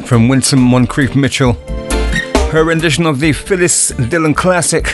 [0.00, 1.52] that from Winsome Moncrief Mitchell.
[2.50, 4.88] Her rendition of the Phyllis Dillon classic,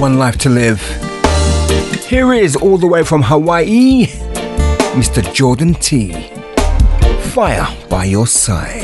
[0.00, 0.80] One Life to Live.
[2.06, 4.06] Here is all the way from Hawaii,
[4.94, 5.20] Mr.
[5.34, 6.12] Jordan T.
[7.34, 8.79] Fire by your side.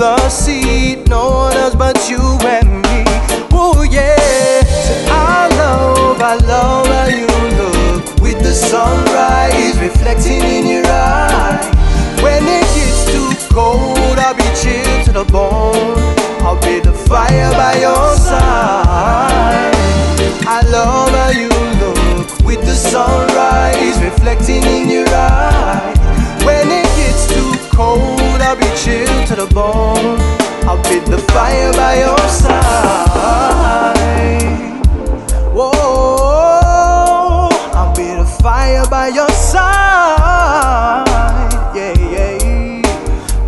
[0.00, 0.49] The sea,
[28.50, 30.18] I'll be chilled to the bone.
[30.66, 33.94] I'll be the fire by your side.
[35.54, 41.06] Whoa, I'll be the fire by your side.
[41.76, 42.82] Yeah, yeah.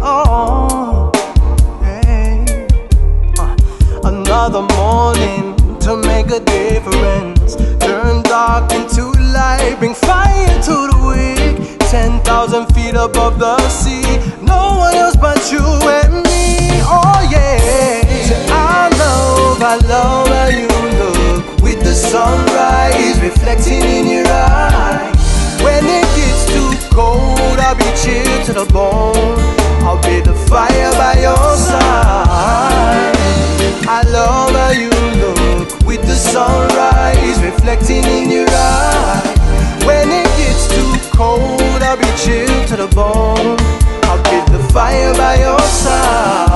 [0.01, 1.11] Oh,
[1.83, 2.45] hey.
[3.41, 3.57] Uh,
[4.05, 7.57] another morning to make a difference.
[7.85, 11.81] Turn dark into light, bring fire to the weak.
[11.91, 14.02] Ten thousand feet above the sea,
[28.53, 29.39] to the bone.
[29.85, 33.15] I'll be the fire by your side.
[33.89, 39.23] I love how you look with the sunrise reflecting in your eye.
[39.87, 43.57] When it gets too cold, I'll be chilled to the bone.
[44.05, 46.52] I'll be the fire by your side.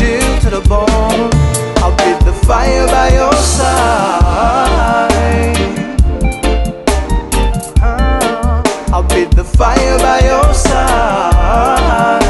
[0.00, 1.30] be chilled to the bone.
[1.82, 5.10] I'll the fire by your side.
[7.82, 8.62] Ah,
[8.92, 12.20] I'll the fire by your side.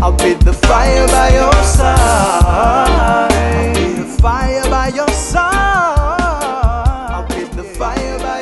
[0.00, 1.30] I'll the fire by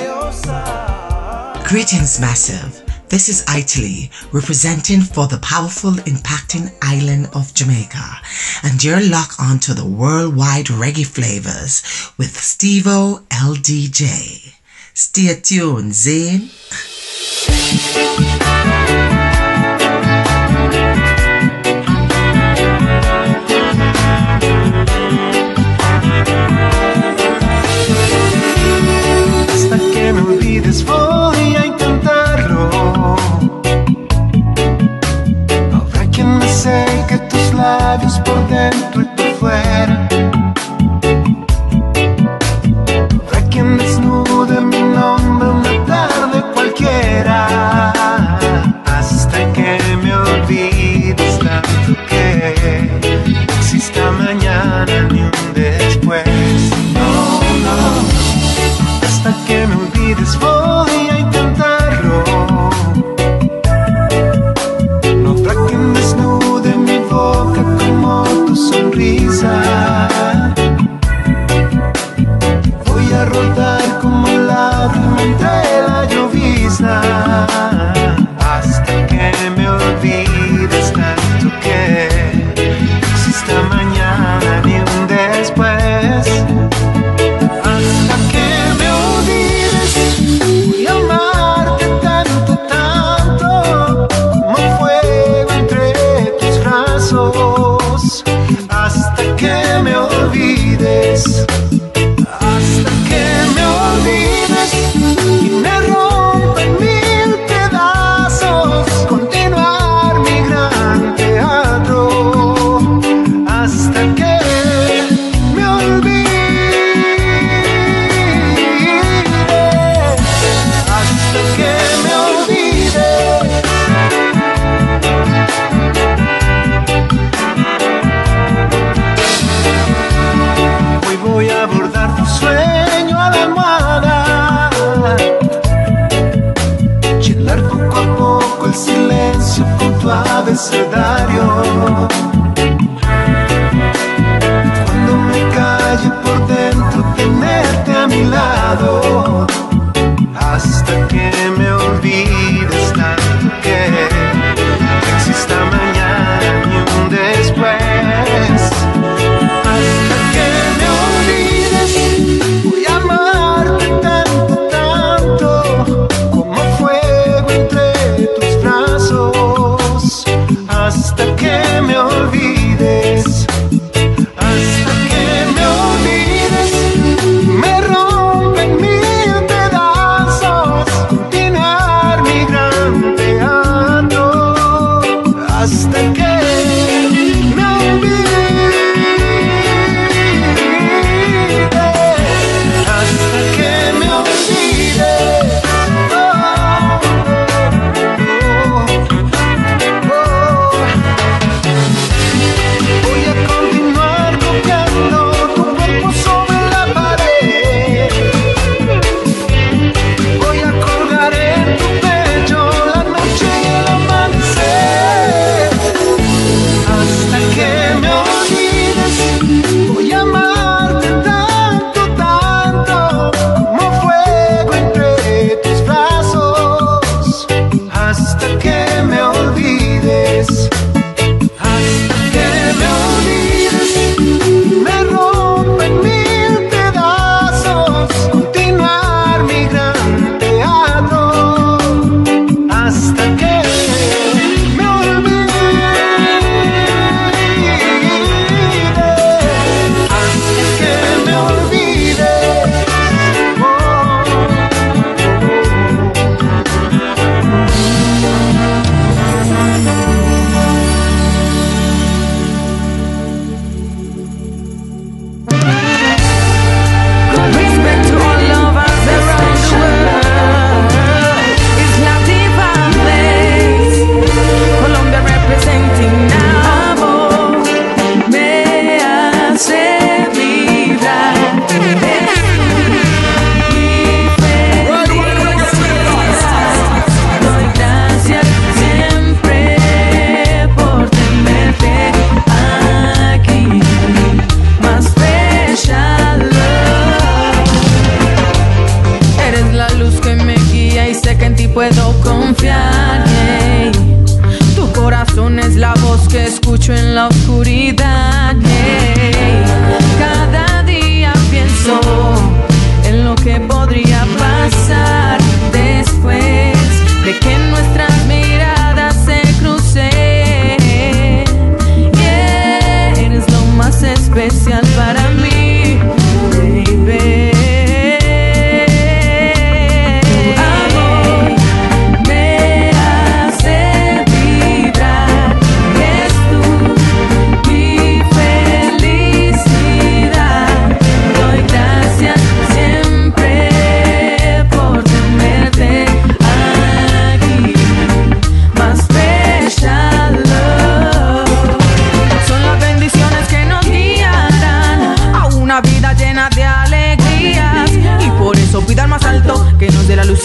[0.05, 1.65] your side.
[1.67, 2.76] Greetings, Massive.
[3.09, 8.21] This is Italy, representing for the powerful, impacting island of Jamaica.
[8.65, 11.83] And you're locked onto the worldwide reggae flavas
[12.19, 14.55] with Stevo LDJ.
[14.93, 16.51] Stay tuned, Zane.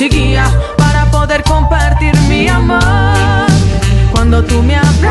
[0.02, 0.45] seguía
[0.80, 2.82] para poder compartir mi amor.
[4.11, 5.10] Cuando tú me abrazas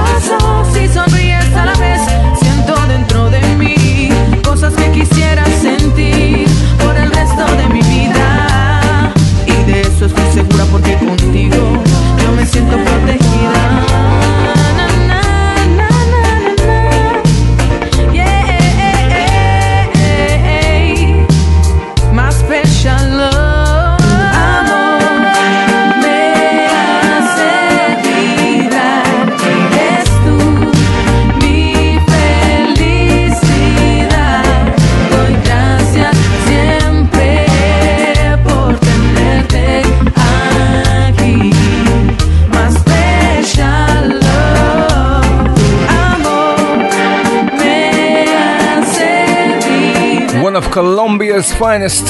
[50.70, 52.04] Colombia's finest,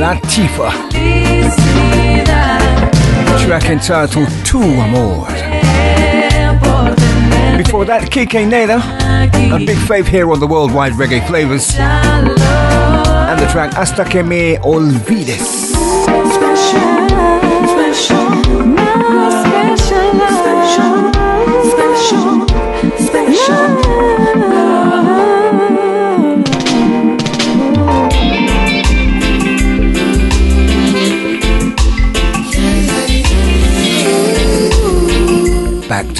[0.00, 0.70] Latifa.
[3.44, 5.26] Track entitled Tu Amor.
[7.58, 8.80] Before that, Kike Neda,
[9.52, 11.78] a big fave here on the worldwide reggae flavas.
[11.78, 15.74] And the track Hasta que me olvides.
[17.76, 18.37] Back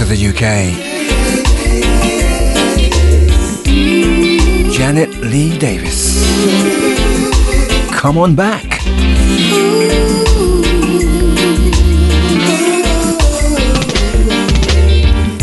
[0.09, 0.73] the UK.
[4.73, 6.25] Janet Lee Davis.
[7.93, 8.65] Come on back.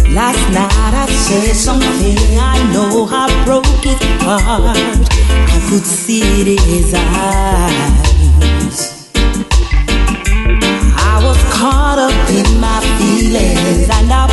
[0.09, 4.77] Last night I said something I know I broke his heart.
[5.53, 7.99] I could see it in his eyes.
[10.97, 14.24] I was caught up in my feelings I way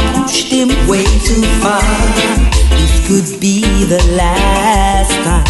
[1.35, 1.83] too far.
[2.77, 5.45] This could be the last time.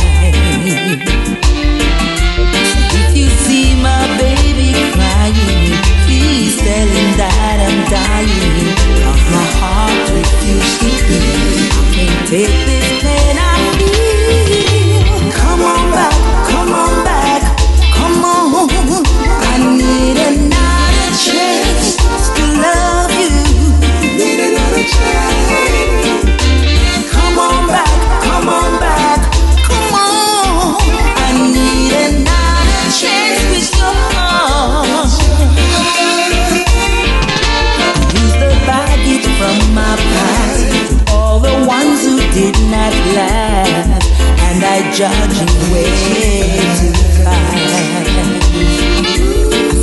[2.98, 5.74] If you see my baby crying,
[6.06, 8.76] please tell him that I'm dying.
[9.02, 11.72] Cause my heart refused to beat.
[11.74, 13.11] I can't take this
[45.00, 45.08] I
[45.72, 45.88] way
[46.76, 46.92] too
[47.24, 47.72] fast.
[47.84, 48.14] I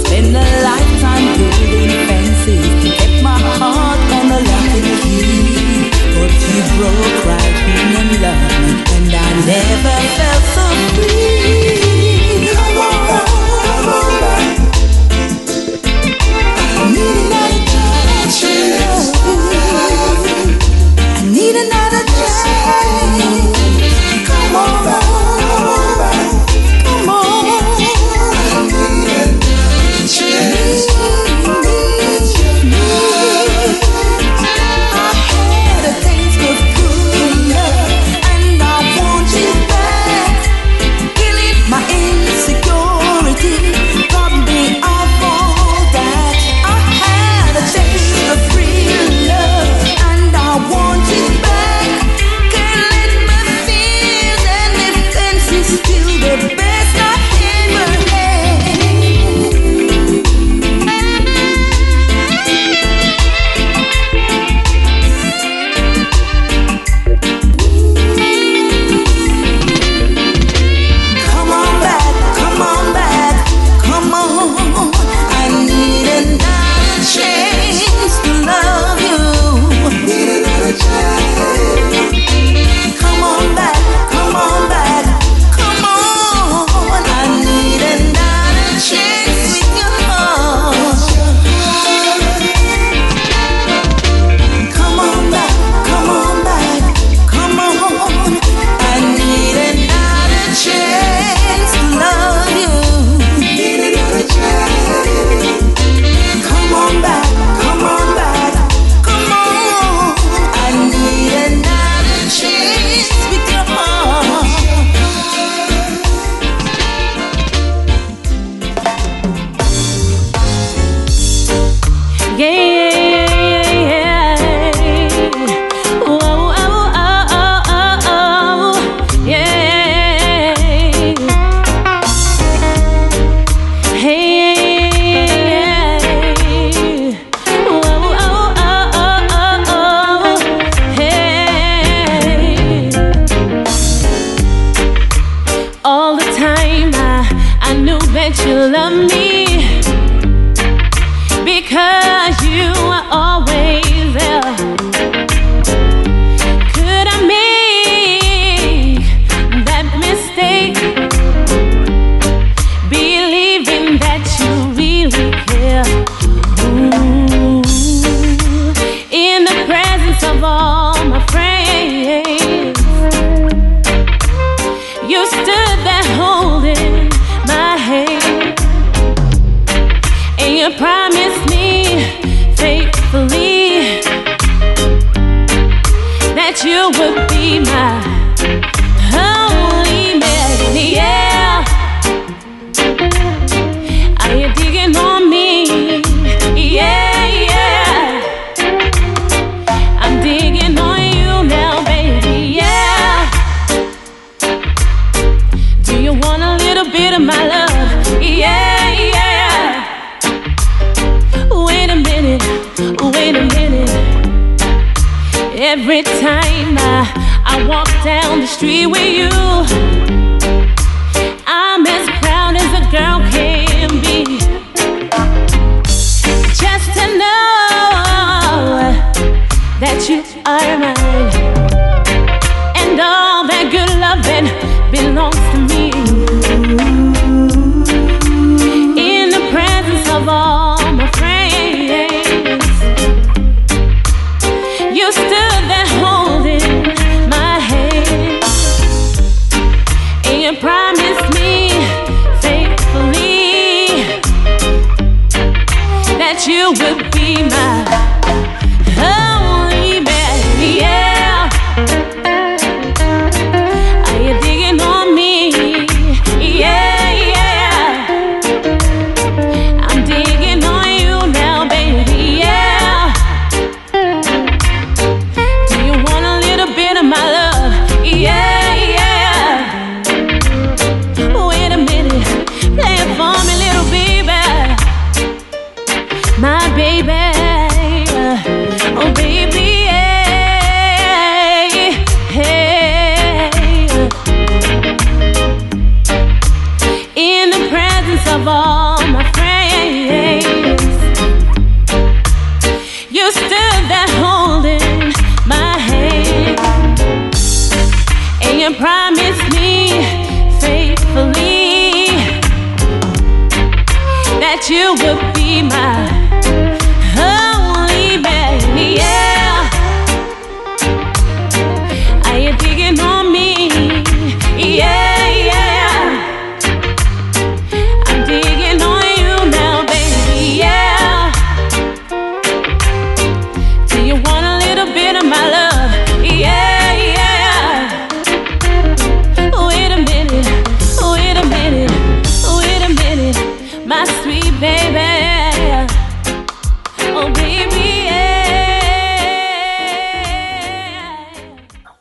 [0.06, 6.30] spend a lifetime building fences to get my heart on the lock and key, but
[6.30, 10.39] you broke right in me, and I never felt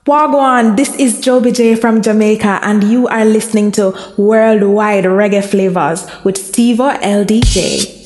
[0.08, 6.08] Wagwan, this is Joby J from Jamaica, and you are listening to Worldwide Reggae Flavas
[6.24, 7.97] with Stevo LDJ.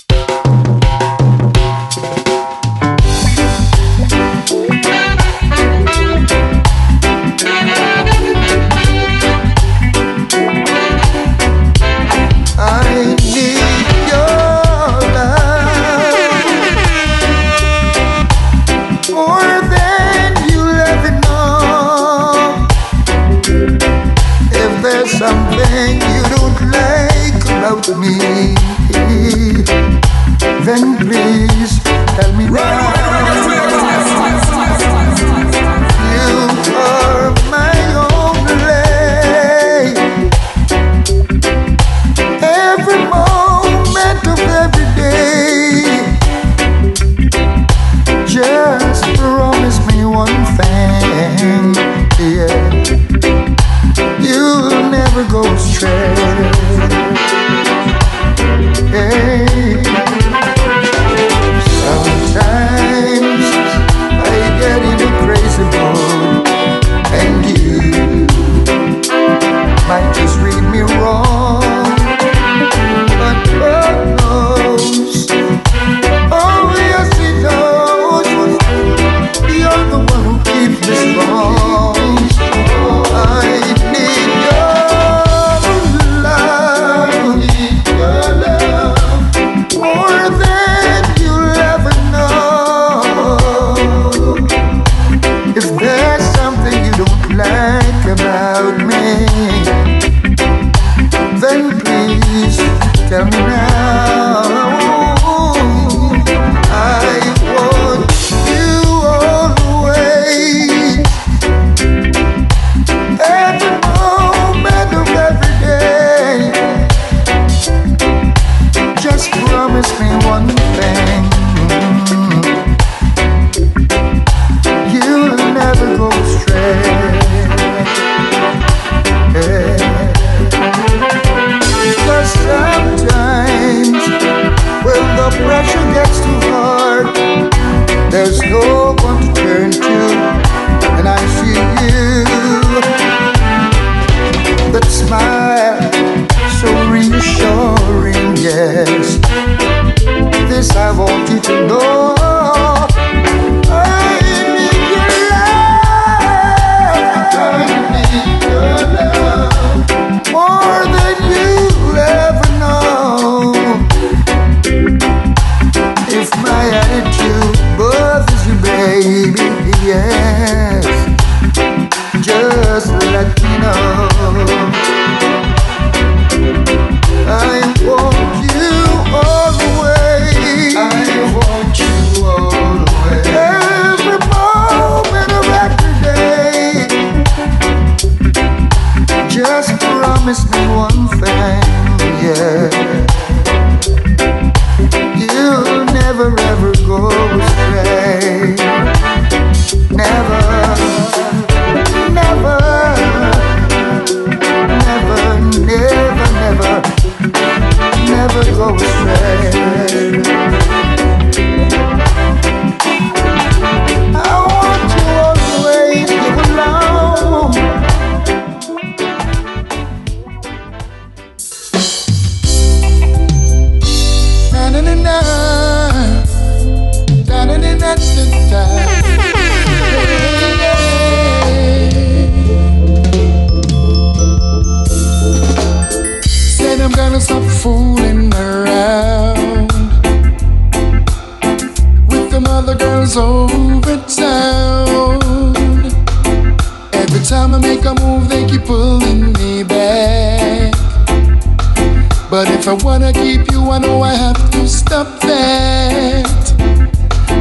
[252.32, 256.24] But if I wanna keep you, I know I have to stop that.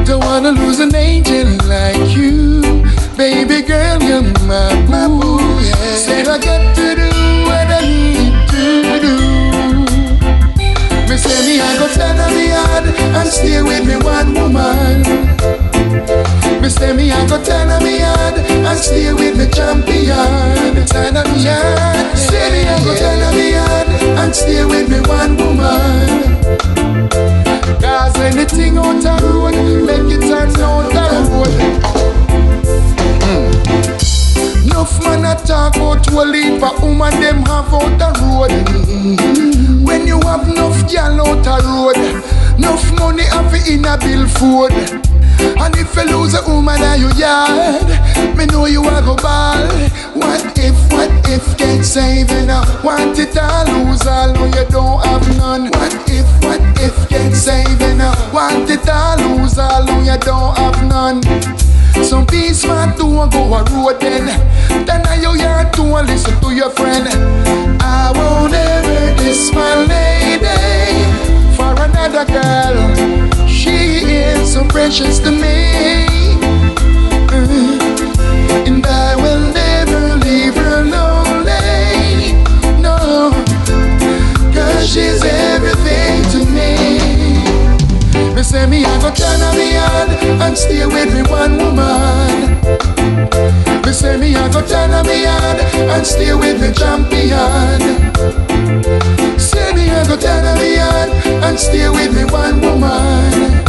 [0.05, 2.61] Don't wanna lose an angel like you,
[3.15, 5.39] baby girl, you're my boo.
[5.63, 5.95] Yeah.
[5.95, 7.07] Said I got to do
[7.47, 9.15] what I need to do.
[11.07, 12.83] Me say me I go turn on me yard
[13.15, 15.05] and stay with me one woman.
[16.61, 20.85] Me say me I go turn on me yard and stay with me champion.
[20.85, 22.15] Turn on me yard.
[22.15, 23.87] Say me I go turn on me yard
[24.21, 26.37] and stay with me one woman.
[27.81, 29.57] Cause anything out the road,
[29.87, 31.53] make it turn out the road.
[33.25, 33.49] Hmm.
[34.65, 38.51] Enough man a talk about to a leap a woman them have out the road.
[39.83, 41.97] When you have enough gal out the road,
[42.59, 45.10] enough money have in a bill food.
[45.61, 47.85] And if you lose a woman in your yard,
[48.35, 49.61] me know you a go ball.
[50.17, 52.83] What if, what if can't save enough?
[52.83, 55.65] Want it all, lose all, no you don't have none.
[55.69, 58.33] What if, what if can't save enough?
[58.33, 61.21] Want it all, lose all, no you don't have none.
[62.03, 64.25] Some peace man do and go a road then.
[64.87, 67.07] Then I you yard to listen to your friend.
[67.79, 73.30] I won't ever diss my lady for another girl.
[73.61, 76.07] She is so precious to me.
[77.29, 77.77] Mm.
[78.65, 82.33] And I will never leave her lonely.
[82.81, 83.29] No,
[84.51, 86.73] cause she's everything to me.
[88.33, 89.11] Me say me I go
[89.55, 90.09] me yard
[90.41, 92.57] and stay with me one woman.
[93.85, 94.61] Me say me I go
[95.03, 95.59] me yard
[95.93, 97.79] and stay with me champion.
[100.11, 101.09] Say me I go turn on me yard
[101.43, 103.63] and stay with me one woman.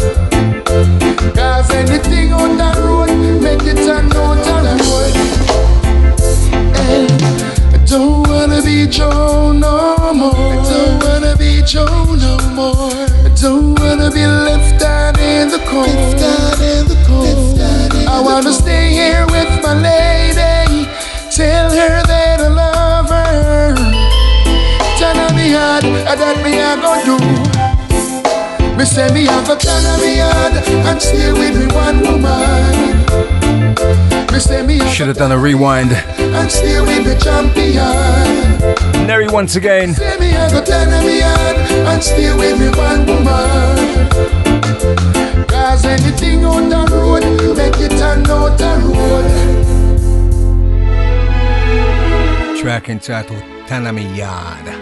[1.35, 3.10] Cause anything on that road,
[3.40, 5.14] make it turn out the road.
[6.90, 10.35] And eh, I don't wanna be Joe no more.
[10.35, 12.90] I don't wanna be Joe no more.
[12.90, 15.86] I don't wanna be left out in the cold.
[15.86, 17.60] Left out in the cold.
[18.09, 20.89] I wanna stay here with my lady.
[21.31, 22.11] Tell her that
[26.12, 27.16] and that me I go do.
[28.76, 30.52] Me say me I go turn on me hard
[30.86, 33.01] and stay with me one woman.
[34.30, 35.93] Me say me Should have done a rewind.
[35.93, 37.86] and stay with the champion.
[39.06, 39.94] Nerry once again.
[39.94, 43.76] Say me I go turn on me hard and stay with me one woman.
[45.47, 47.24] Cause anything on the road,
[47.56, 49.28] make it turn out the road.
[52.59, 54.82] Track entitled Tanami Yard.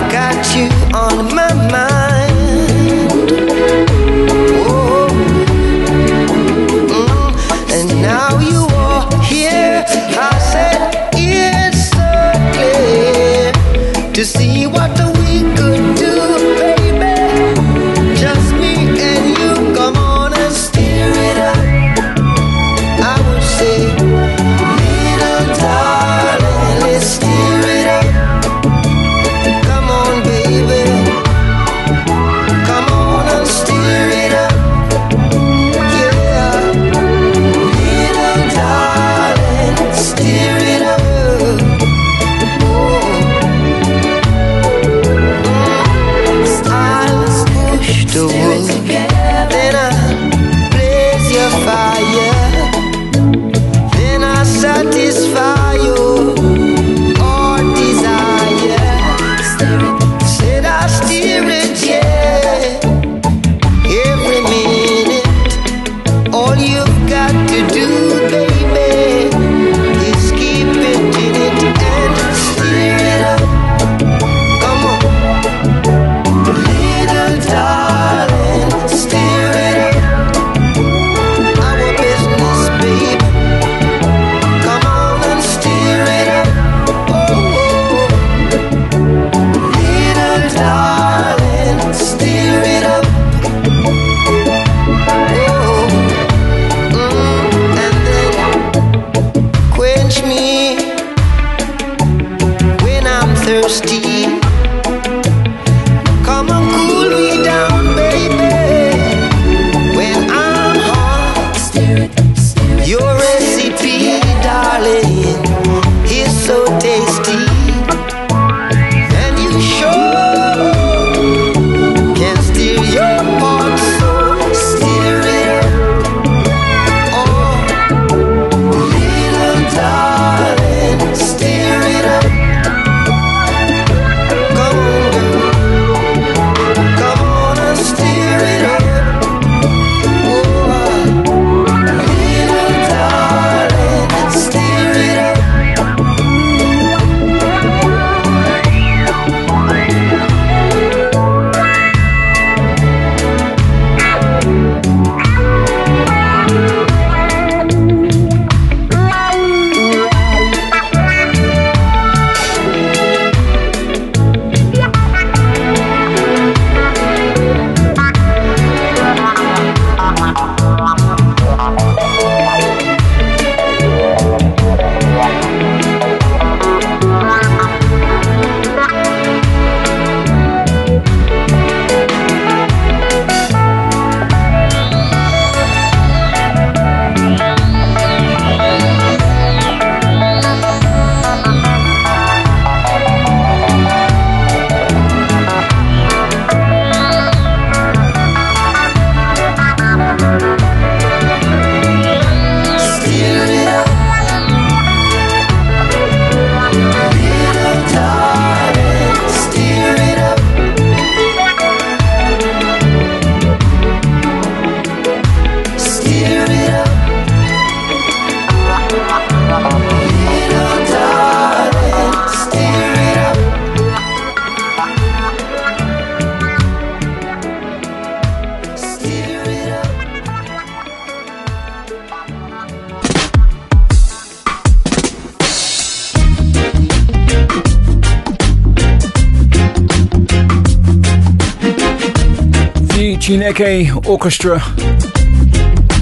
[244.11, 244.61] Orchestra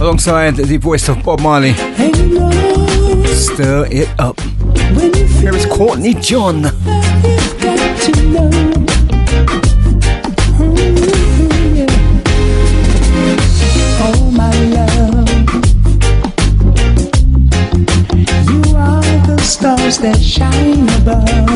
[0.02, 1.74] alongside the voice of Bob Marley.
[3.36, 4.40] Stir it up.
[5.40, 6.64] Here is Courtney John.
[19.44, 21.49] stars that shine above.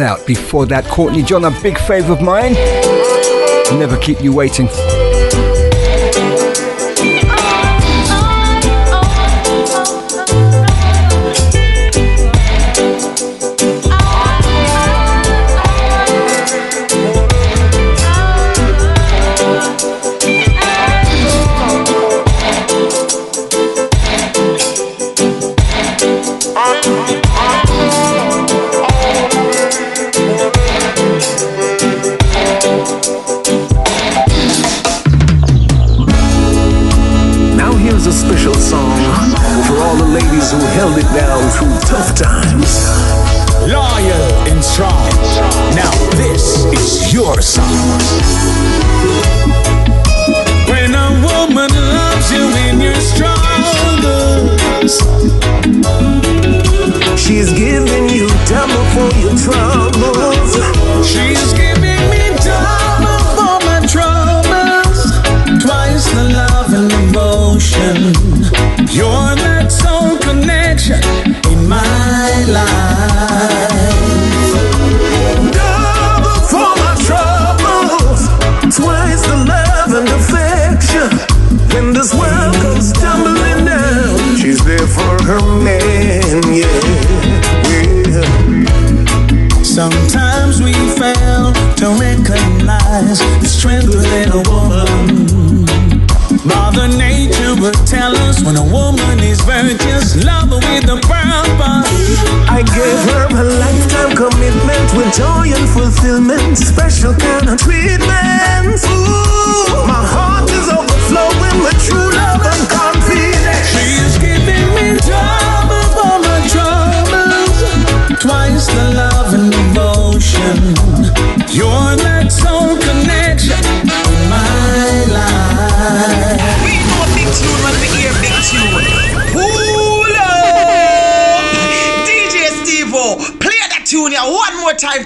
[0.00, 0.26] out.
[0.26, 2.54] Before that, Courtney John, a big fave of mine.
[3.78, 4.68] Never keep you waiting.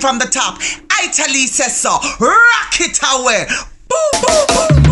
[0.03, 0.59] From the top.
[1.05, 1.91] Italy says so.
[2.19, 3.47] Rock it away.
[3.87, 4.83] Boom, boom, boom.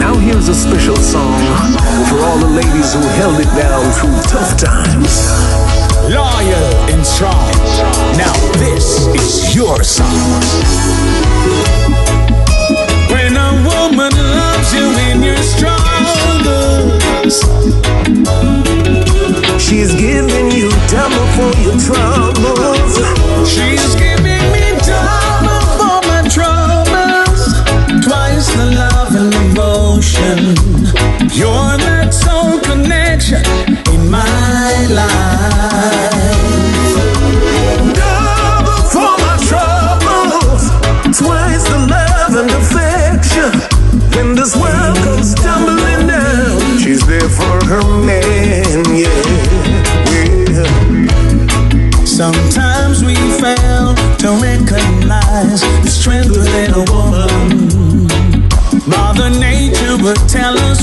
[0.00, 1.36] Now here's a special song
[2.08, 5.28] for all the ladies who held it down through tough times.
[6.08, 7.52] Loyal and strong.
[8.16, 10.40] Now this is your song.
[13.12, 15.80] When a woman loves you in your struggles,
[19.60, 22.29] She's giving you double for your troubles.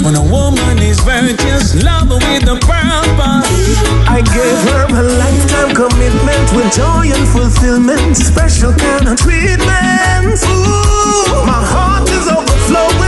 [0.07, 3.75] When a woman is virtuous, love her with a purpose.
[4.07, 10.39] I gave her a lifetime commitment with joy and fulfillment, special kind of treatment.
[10.47, 13.06] Ooh, my heart is overflowing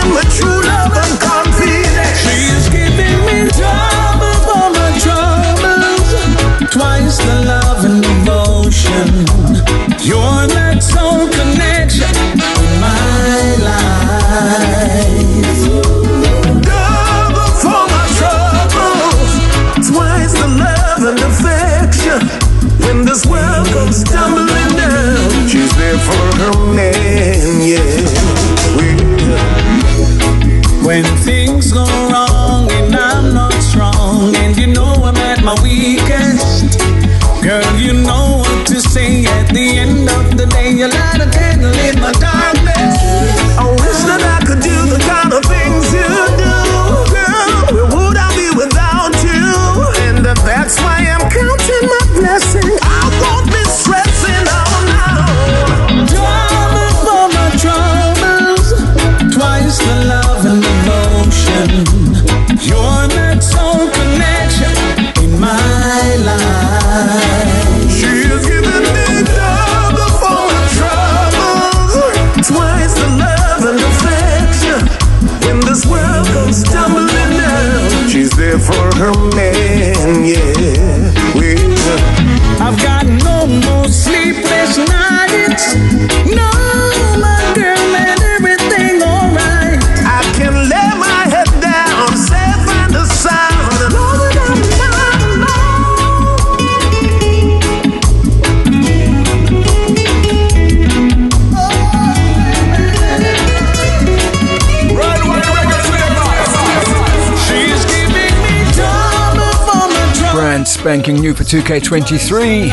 [110.80, 112.72] spanking new for 2K23.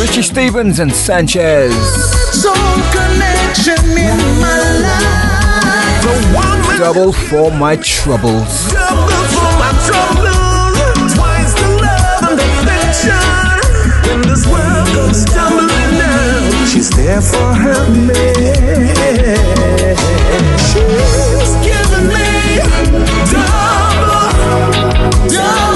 [0.00, 1.74] Richie Stephens and Sanchez.
[2.32, 2.54] Soul
[2.90, 6.00] connection in my life.
[6.00, 8.72] the one with Double for my troubles.
[8.72, 13.12] double for my troubles, twice the love and affection.
[14.08, 18.56] When this world goes tumbling she's there for her man.
[20.56, 22.56] She's giving me
[23.28, 24.32] Double,
[25.28, 25.69] double,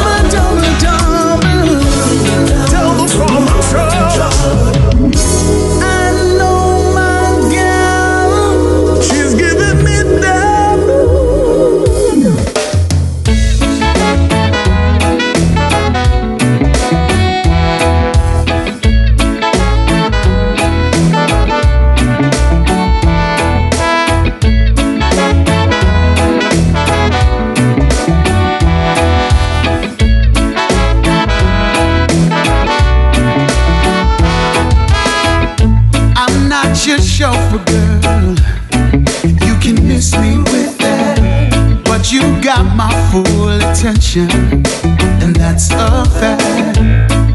[44.16, 44.62] attention,
[45.22, 46.78] and that's a fact.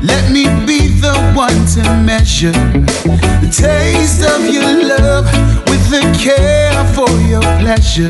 [0.04, 5.26] Let me be the one to measure the taste of your love
[5.68, 8.10] with the care for your pleasure.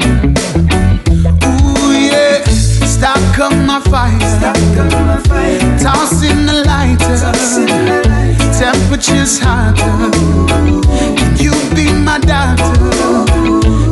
[1.46, 2.44] Ooh, yeah.
[2.86, 4.20] Stock up my fire.
[5.80, 7.18] Tossing the lighter.
[8.58, 10.12] Temperatures hotter.
[11.18, 12.78] Can you be my doctor?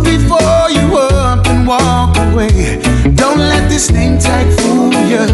[0.03, 2.81] Before you up and walk away,
[3.17, 5.25] don't let this name tag fool you.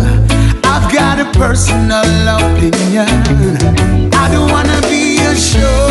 [0.63, 2.07] I've got a personal
[2.39, 3.07] opinion.
[4.13, 5.82] I don't wanna be a show.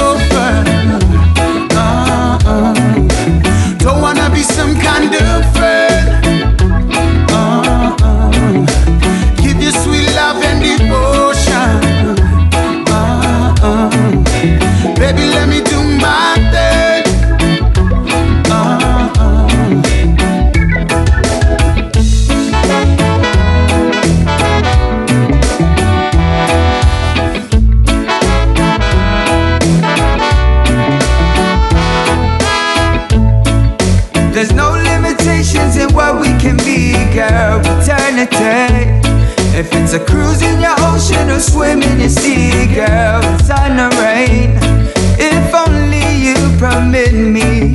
[46.73, 47.73] come me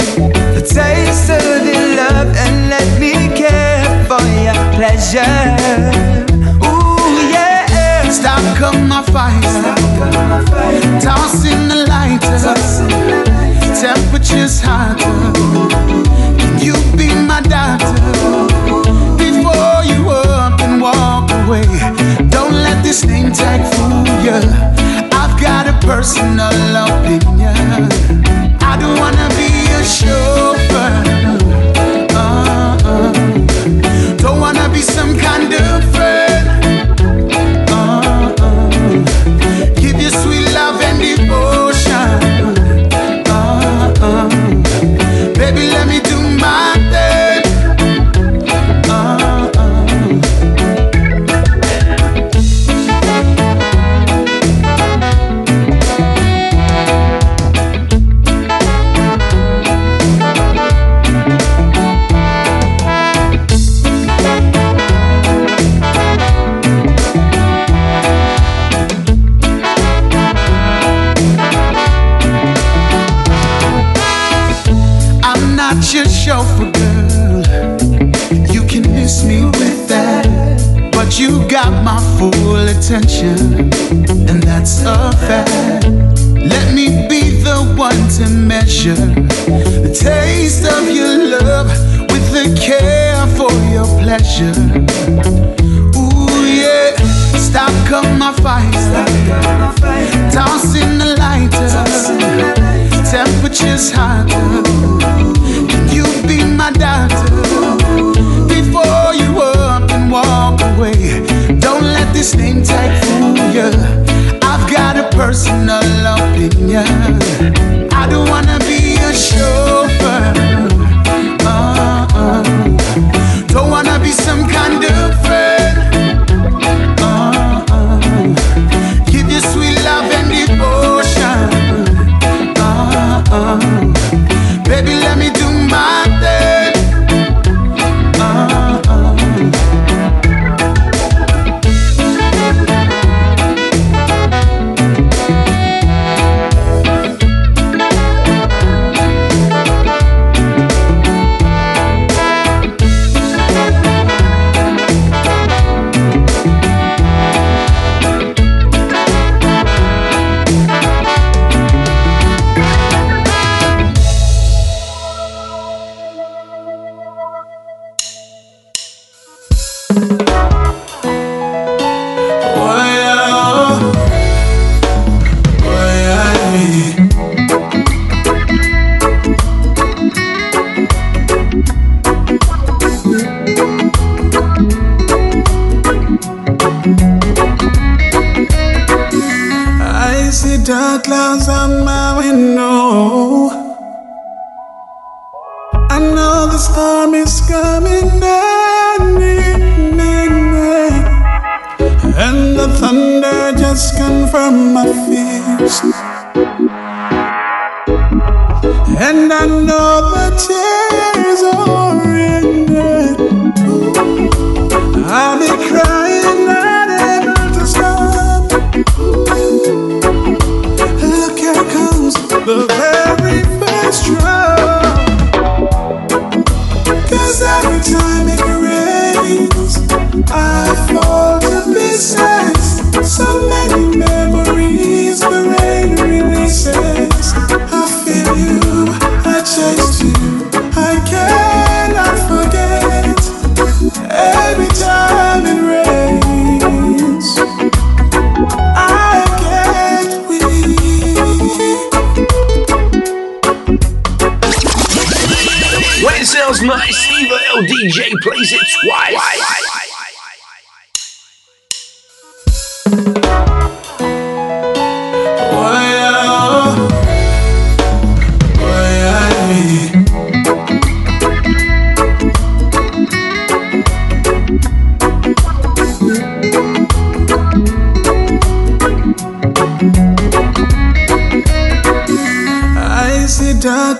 [0.56, 5.38] the taste of the love and let me care for your pleasure.
[6.66, 9.42] Ooh, yeah, stop up my fire,
[11.00, 12.38] toss in the lighter,
[13.80, 15.14] temperature's hotter.
[16.40, 18.02] Can you be my doctor
[19.22, 21.66] before you up and walk away?
[22.30, 24.40] Don't let this name tag fool you.
[25.12, 26.58] I've got a personal
[26.88, 28.37] opinion
[28.96, 29.37] wanna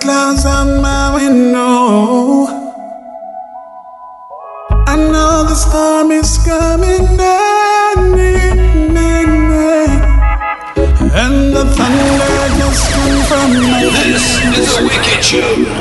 [0.08, 2.46] clouds on my window.
[4.92, 7.06] I know the storm is coming,
[11.20, 15.77] and the thunder just came from my This is a wicked show.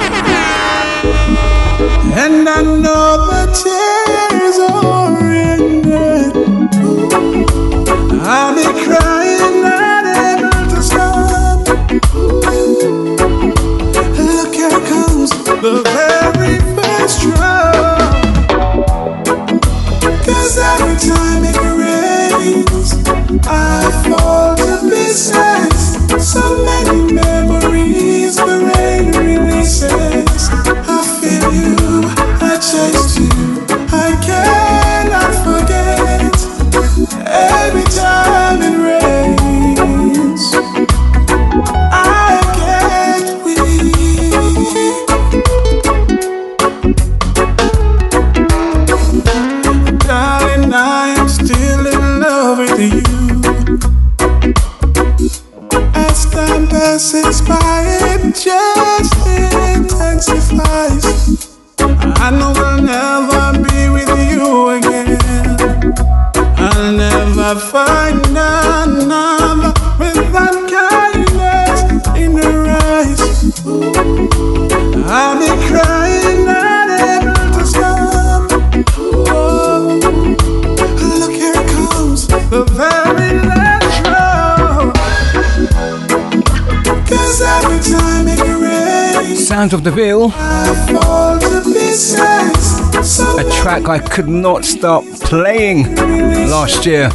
[89.67, 90.27] Sounds of the Veil.
[93.37, 95.93] A track I could not stop playing
[96.49, 97.07] last year,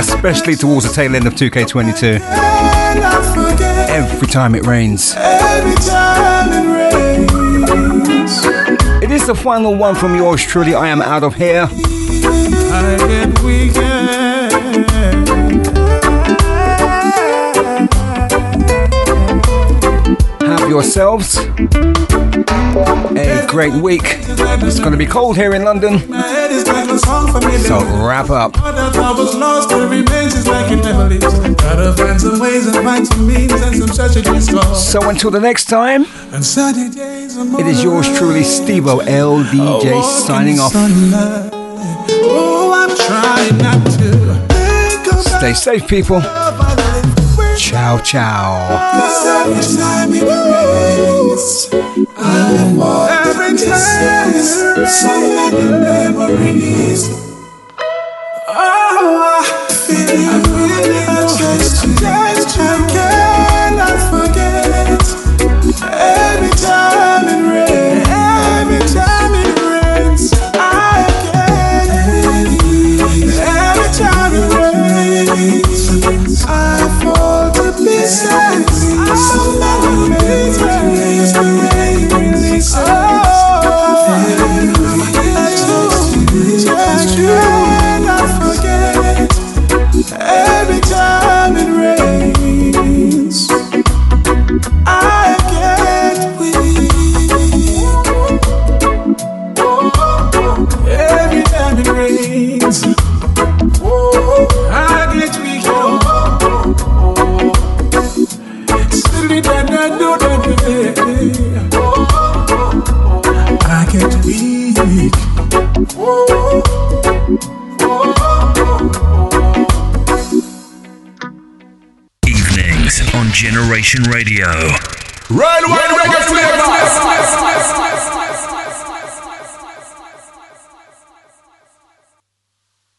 [0.00, 2.18] especially towards the tail end of 2K22.
[3.88, 5.14] Every time it rains.
[9.00, 10.74] It is the final one from yours truly.
[10.74, 11.68] I am out of here
[20.74, 21.38] yourselves.
[23.16, 24.02] A great week.
[24.66, 26.00] It's going to be cold here in London.
[27.60, 28.56] So wrap up.
[34.74, 36.06] So until the next time,
[37.60, 40.72] it is yours truly, Stevo LDJ, signing off.
[45.38, 46.20] Stay safe, people.
[47.84, 48.64] Ciao, ciao.